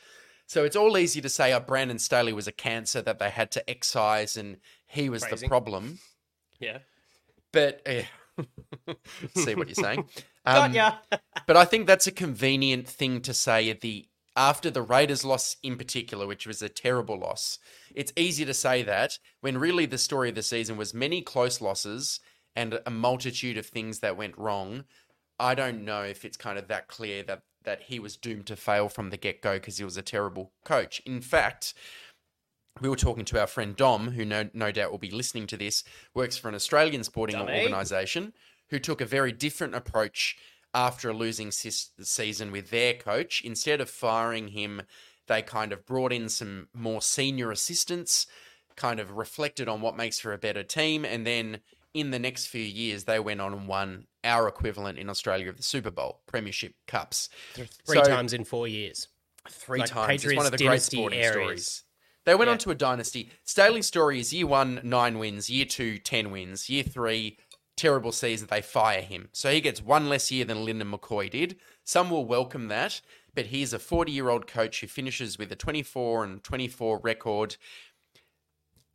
[0.47, 3.51] So it's all easy to say, oh, Brandon Staley was a cancer that they had
[3.51, 4.57] to excise, and
[4.87, 5.45] he was Phrasing.
[5.45, 5.99] the problem.
[6.59, 6.79] Yeah,
[7.51, 8.05] but eh,
[9.35, 10.05] see what you're saying.
[10.45, 10.73] Um,
[11.47, 15.57] but I think that's a convenient thing to say at the after the Raiders loss
[15.61, 17.59] in particular, which was a terrible loss,
[17.93, 21.61] it's easy to say that when really the story of the season was many close
[21.61, 22.19] losses
[22.55, 24.85] and a multitude of things that went wrong.
[25.39, 28.55] I don't know if it's kind of that clear that that he was doomed to
[28.57, 31.01] fail from the get go because he was a terrible coach.
[31.05, 31.73] In fact,
[32.81, 35.57] we were talking to our friend Dom, who no, no doubt will be listening to
[35.57, 38.33] this, works for an Australian sporting organisation,
[38.69, 40.37] who took a very different approach
[40.73, 43.41] after a losing season with their coach.
[43.43, 44.81] Instead of firing him,
[45.27, 48.27] they kind of brought in some more senior assistants,
[48.75, 51.59] kind of reflected on what makes for a better team, and then
[51.93, 55.57] in the next few years, they went on and won our equivalent in Australia of
[55.57, 57.29] the Super Bowl, Premiership Cups.
[57.53, 59.07] Three so, times in four years.
[59.49, 60.07] Three like times.
[60.07, 61.33] Patriots it's one of the great sporting areas.
[61.33, 61.83] stories.
[62.25, 62.53] They went yeah.
[62.53, 63.29] on to a dynasty.
[63.43, 65.49] Staley's story is year one, nine wins.
[65.49, 66.69] Year two, ten wins.
[66.69, 67.37] Year three,
[67.75, 69.29] terrible season, they fire him.
[69.31, 71.57] So he gets one less year than Lynn and McCoy did.
[71.83, 73.01] Some will welcome that,
[73.35, 77.57] but he's a 40 year old coach who finishes with a 24 and 24 record.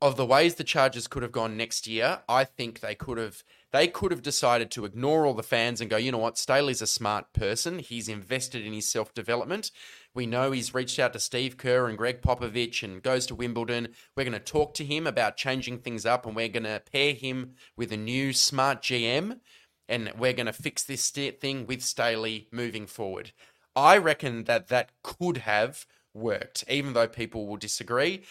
[0.01, 3.43] Of the ways the Chargers could have gone next year, I think they could have
[3.73, 6.81] they could have decided to ignore all the fans and go, you know what, Staley's
[6.81, 7.81] a smart person.
[7.81, 9.71] He's invested in his self development.
[10.15, 13.89] We know he's reached out to Steve Kerr and Gregg Popovich and goes to Wimbledon.
[14.17, 17.15] We're going to talk to him about changing things up and we're going to pair
[17.15, 19.41] him with a new smart GM.
[19.89, 23.33] and we're going to fix this thing with Staley moving forward.
[23.75, 28.25] I reckon that that could have worked, even though people will disagree.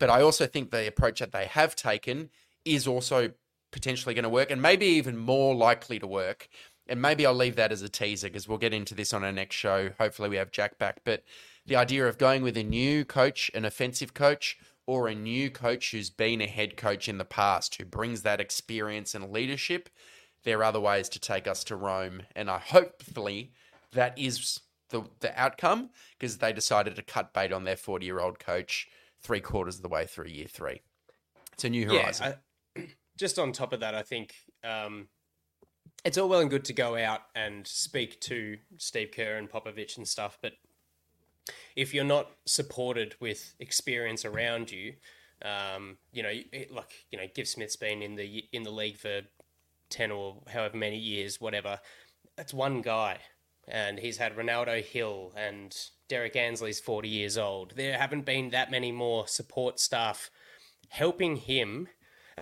[0.00, 2.30] But I also think the approach that they have taken
[2.64, 3.32] is also
[3.72, 6.48] potentially going to work and maybe even more likely to work.
[6.88, 9.32] And maybe I'll leave that as a teaser because we'll get into this on our
[9.32, 9.90] next show.
[9.98, 11.00] Hopefully, we have Jack back.
[11.04, 11.24] But
[11.66, 15.90] the idea of going with a new coach, an offensive coach, or a new coach
[15.90, 19.90] who's been a head coach in the past, who brings that experience and leadership,
[20.44, 22.22] there are other ways to take us to Rome.
[22.36, 23.52] And I hopefully
[23.92, 24.60] that is
[24.90, 28.88] the, the outcome because they decided to cut bait on their 40 year old coach
[29.20, 30.82] three quarters of the way through year three.
[31.52, 32.34] It's a new horizon.
[32.76, 32.86] Yeah, I,
[33.18, 35.08] just on top of that, I think um,
[36.06, 39.96] it's all well and good to go out and speak to Steve Kerr and Popovich
[39.96, 40.52] and stuff, but
[41.74, 44.94] if you're not supported with experience around you,
[45.42, 48.96] um, you know, it, like you know, Giff Smith's been in the in the league
[48.96, 49.22] for
[49.90, 51.80] ten or however many years, whatever.
[52.36, 53.18] That's one guy,
[53.66, 55.76] and he's had Renaldo Hill and
[56.08, 57.72] Derrick Ansley's forty years old.
[57.74, 60.30] There haven't been that many more support staff
[60.88, 61.88] helping him.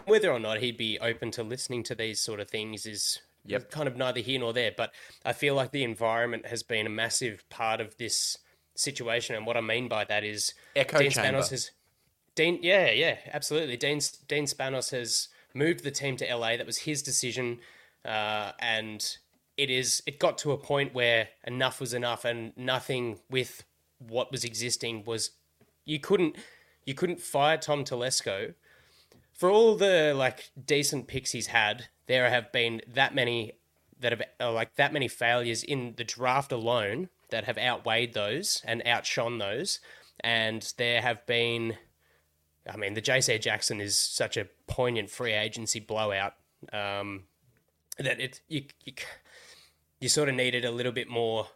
[0.05, 3.71] Whether or not he'd be open to listening to these sort of things is Yep.
[3.71, 4.73] kind of neither here nor there.
[4.77, 4.93] But
[5.25, 8.39] I feel like the environment has been a massive part of this
[8.75, 11.41] situation, and what I mean by that is Echo Dean chamber.
[11.41, 11.71] Spanos has
[12.35, 13.77] Dean, yeah, yeah, absolutely.
[13.77, 16.57] Dean Dean Spanos has moved the team to LA.
[16.57, 17.61] That was his decision,
[18.05, 19.17] uh, and
[19.57, 20.03] it is.
[20.07, 23.65] It got to a point where enough was enough, and nothing with
[23.99, 25.31] what was existing was.
[25.85, 26.37] You couldn't
[26.85, 28.55] you couldn't fire Tom Telesco
[29.33, 31.89] for all the like decent picks he's had.
[32.07, 33.55] There have been that many
[34.01, 38.63] that have uh, like that many failures in the draft alone that have outweighed those
[38.65, 39.81] and outshone those,
[40.21, 41.77] and there have been.
[42.71, 46.35] I mean, the JC Jackson is such a poignant free agency blowout
[46.73, 47.25] um,
[47.99, 48.93] that it you, you
[50.01, 51.49] you sort of needed a little bit more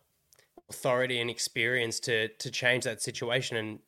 [0.68, 3.56] authority and experience to to change that situation.
[3.56, 3.78] And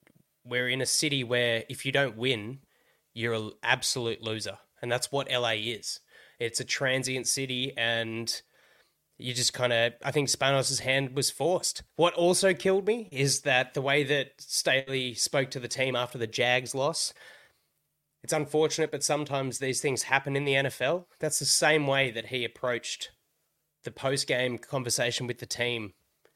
[0.44, 2.60] we're in a city where if you don't win,
[3.12, 6.00] you're an absolute loser, and that's what LA is.
[6.40, 8.42] It's a transient city, and
[9.18, 11.82] you just kind of I think Spanos' hand was forced.
[11.96, 16.18] What also killed me is that the way that Staley spoke to the team after
[16.18, 17.14] the Jags loss.
[18.22, 21.06] It's unfortunate, but sometimes these things happen in the NFL.
[21.20, 23.12] That's the same way that he approached
[23.84, 25.94] the post-game conversation with the team,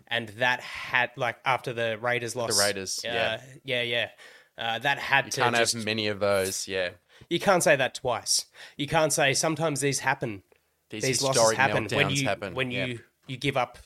[0.09, 2.57] and that had like after the Raiders lost.
[2.57, 3.41] The Raiders, uh, yeah.
[3.65, 4.09] yeah, yeah.
[4.57, 6.69] Uh, that had You to can't just, have many of those.
[6.69, 6.91] Yeah.
[7.31, 8.47] You can't say that twice.
[8.77, 10.43] You can't say sometimes these happen.
[10.91, 12.55] These, These losses happen when you happen.
[12.55, 12.87] when Yeah.
[12.87, 13.79] you you give up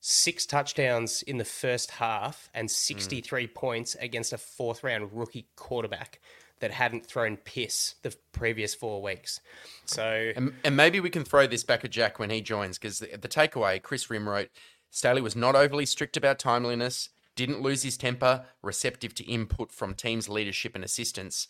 [0.00, 2.60] six touchdowns in the first half Mm.
[2.60, 6.20] and 63 points against a fourth round rookie quarterback
[6.60, 9.40] that hadn't thrown piss the previous four weeks.
[9.86, 12.98] So And, and maybe we can throw this back at Jack when he joins because
[12.98, 14.50] the, the takeaway, Chris Rim wrote,
[14.90, 19.94] Staley was not overly strict about timeliness, didn't lose his temper, receptive to input from
[19.94, 21.46] team's leadership and assistance.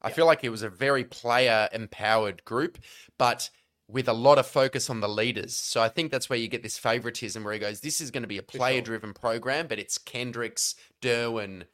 [0.00, 2.78] I feel like it was a very player empowered group,
[3.18, 3.50] but
[3.88, 5.56] with a lot of focus on the leaders.
[5.56, 8.22] So I think that's where you get this favoritism where he goes, This is going
[8.22, 11.64] to be a player driven program, but it's Kendricks, Derwin,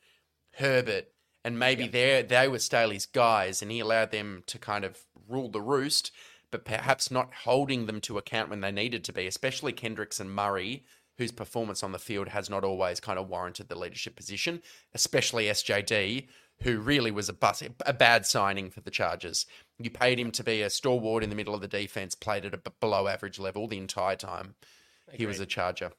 [0.53, 1.09] Herbert,
[1.45, 5.51] and maybe they they were Staley's guys, and he allowed them to kind of rule
[5.51, 6.13] the roost,
[6.51, 10.31] but perhaps not holding them to account when they needed to be, especially Kendricks and
[10.35, 10.85] Murray,
[11.19, 14.63] whose performance on the field has not always kind of warranted the leadership position,
[14.95, 16.29] especially SJD,
[16.63, 19.47] who really was a bus, a bad signing for the Chargers.
[19.79, 22.55] You paid him to be a stalwart in the middle of the defense, played at
[22.55, 24.55] a below average level the entire time.
[25.13, 25.93] He was a Charger.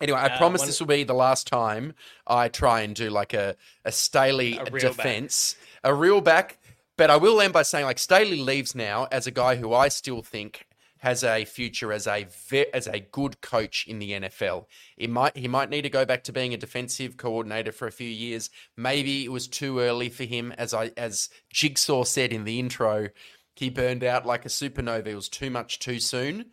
[0.00, 1.94] Anyway, I Uh, promise one- this will be the last time
[2.26, 6.58] I try and do like a, a Staley A defense, a real back.
[6.96, 9.88] But I will end by saying like Staley leaves now as a guy who I
[9.88, 10.66] still think
[11.02, 14.66] has a future as a ve- as a good coach in the NFL.
[14.96, 17.92] It might he might need to go back to being a defensive coordinator for a
[17.92, 18.50] few years.
[18.76, 23.08] Maybe it was too early for him as I as Jigsaw said in the intro,
[23.56, 25.08] he burned out like a supernova.
[25.08, 26.52] It was too much too soon.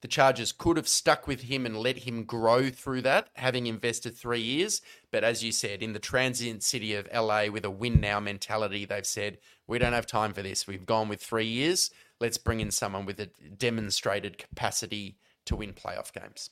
[0.00, 4.14] The Chargers could have stuck with him and let him grow through that, having invested
[4.14, 4.80] three years.
[5.10, 8.84] But as you said, in the transient city of LA with a win now mentality,
[8.84, 10.66] they've said, we don't have time for this.
[10.68, 11.90] We've gone with three years.
[12.20, 16.50] Let's bring in someone with a demonstrated capacity to win playoff games.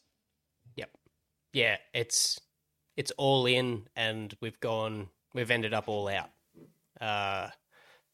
[0.77, 0.91] Yep.
[1.53, 2.41] Yeah, it's
[2.97, 6.31] it's all in and we've gone we've ended up all out.
[7.01, 7.49] Uh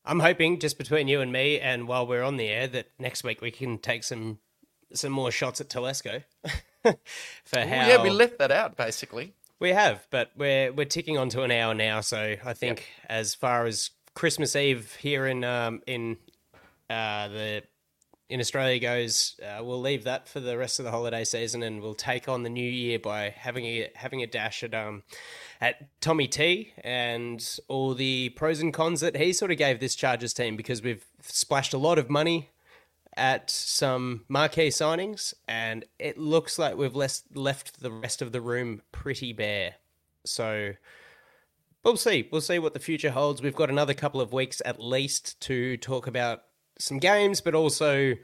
[0.04, 3.22] I'm hoping just between you and me and while we're on the air that next
[3.24, 4.38] week we can take some
[4.94, 6.24] some more shots at Telesco.
[6.82, 9.34] for how Yeah, we left that out basically.
[9.58, 13.34] we have, but we're we're ticking on to an hour now, so I think as
[13.34, 16.16] far as Christmas Eve here in um in
[16.90, 17.62] uh the
[18.30, 21.82] in Australia goes, uh, we'll leave that for the rest of the holiday season, and
[21.82, 25.02] we'll take on the new year by having a having a dash at um
[25.60, 29.96] at Tommy T and all the pros and cons that he sort of gave this
[29.96, 32.50] Chargers team because we've splashed a lot of money
[33.16, 38.40] at some marquee signings, and it looks like we've left left the rest of the
[38.40, 39.74] room pretty bare.
[40.24, 40.74] So
[41.82, 42.28] we'll see.
[42.30, 43.42] We'll see what the future holds.
[43.42, 46.44] We've got another couple of weeks at least to talk about
[46.80, 48.14] some games, but also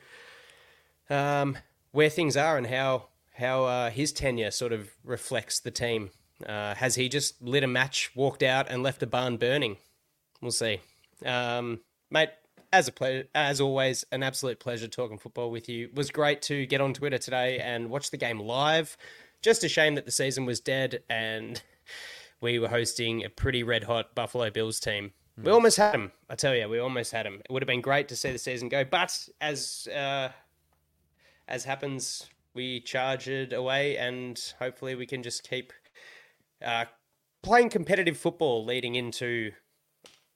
[1.10, 1.56] um,
[1.92, 6.10] where things are and how how uh, his tenure sort of reflects the team.
[6.46, 9.76] Uh, has he just lit a match, walked out, and left a barn burning?
[10.40, 10.80] We'll see,
[11.24, 11.80] um,
[12.10, 12.30] mate.
[12.72, 15.86] As a as always, an absolute pleasure talking football with you.
[15.86, 18.98] It was great to get on Twitter today and watch the game live.
[19.40, 21.62] Just a shame that the season was dead and
[22.40, 25.12] we were hosting a pretty red hot Buffalo Bills team.
[25.42, 26.12] We almost had him.
[26.30, 27.42] I tell you, we almost had him.
[27.44, 30.30] It would have been great to see the season go, but as uh,
[31.46, 35.72] as happens, we charge it away, and hopefully, we can just keep
[36.64, 36.86] uh,
[37.42, 39.52] playing competitive football, leading into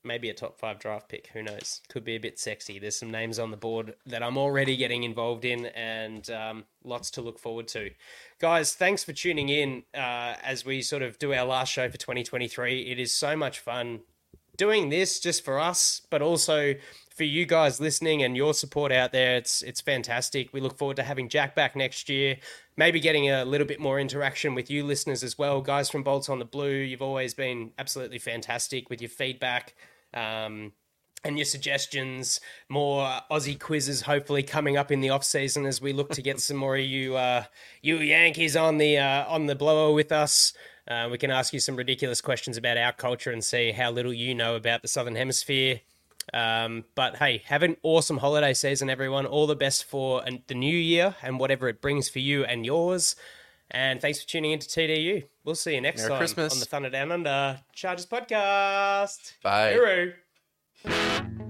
[0.04, 1.28] maybe a top five draft pick.
[1.32, 1.80] Who knows?
[1.88, 2.78] Could be a bit sexy.
[2.78, 7.10] There's some names on the board that I'm already getting involved in, and um, lots
[7.12, 7.90] to look forward to.
[8.38, 11.96] Guys, thanks for tuning in uh, as we sort of do our last show for
[11.96, 12.82] 2023.
[12.82, 14.00] It is so much fun
[14.60, 16.74] doing this just for us, but also
[17.16, 19.36] for you guys listening and your support out there.
[19.36, 20.52] It's it's fantastic.
[20.52, 22.36] We look forward to having Jack back next year.
[22.76, 25.62] Maybe getting a little bit more interaction with you listeners as well.
[25.62, 29.74] Guys from Bolts on the Blue, you've always been absolutely fantastic with your feedback.
[30.12, 30.72] Um,
[31.24, 35.92] and your suggestions, more Aussie quizzes hopefully coming up in the off season as we
[35.94, 37.44] look to get some more of you uh,
[37.80, 40.52] you Yankees on the uh, on the blower with us.
[40.90, 44.12] Uh, we can ask you some ridiculous questions about our culture and see how little
[44.12, 45.80] you know about the Southern Hemisphere.
[46.34, 49.24] Um, but hey, have an awesome holiday season, everyone.
[49.24, 53.14] All the best for the new year and whatever it brings for you and yours.
[53.70, 55.24] And thanks for tuning into TDU.
[55.44, 56.52] We'll see you next Merry time Christmas.
[56.54, 59.34] on the Thunder Down Under Chargers podcast.
[59.42, 59.76] Bye.
[60.84, 61.49] Hooroo.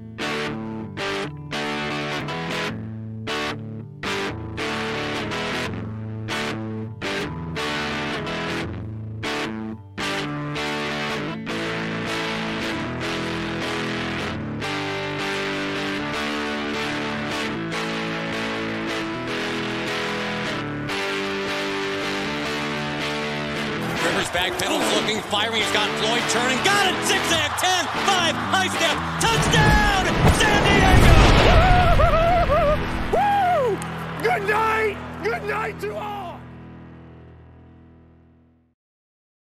[25.72, 26.58] Got Floyd turning.
[26.64, 26.96] Got it.
[27.06, 27.50] Zigzag.
[27.58, 28.89] 10, 5, high step.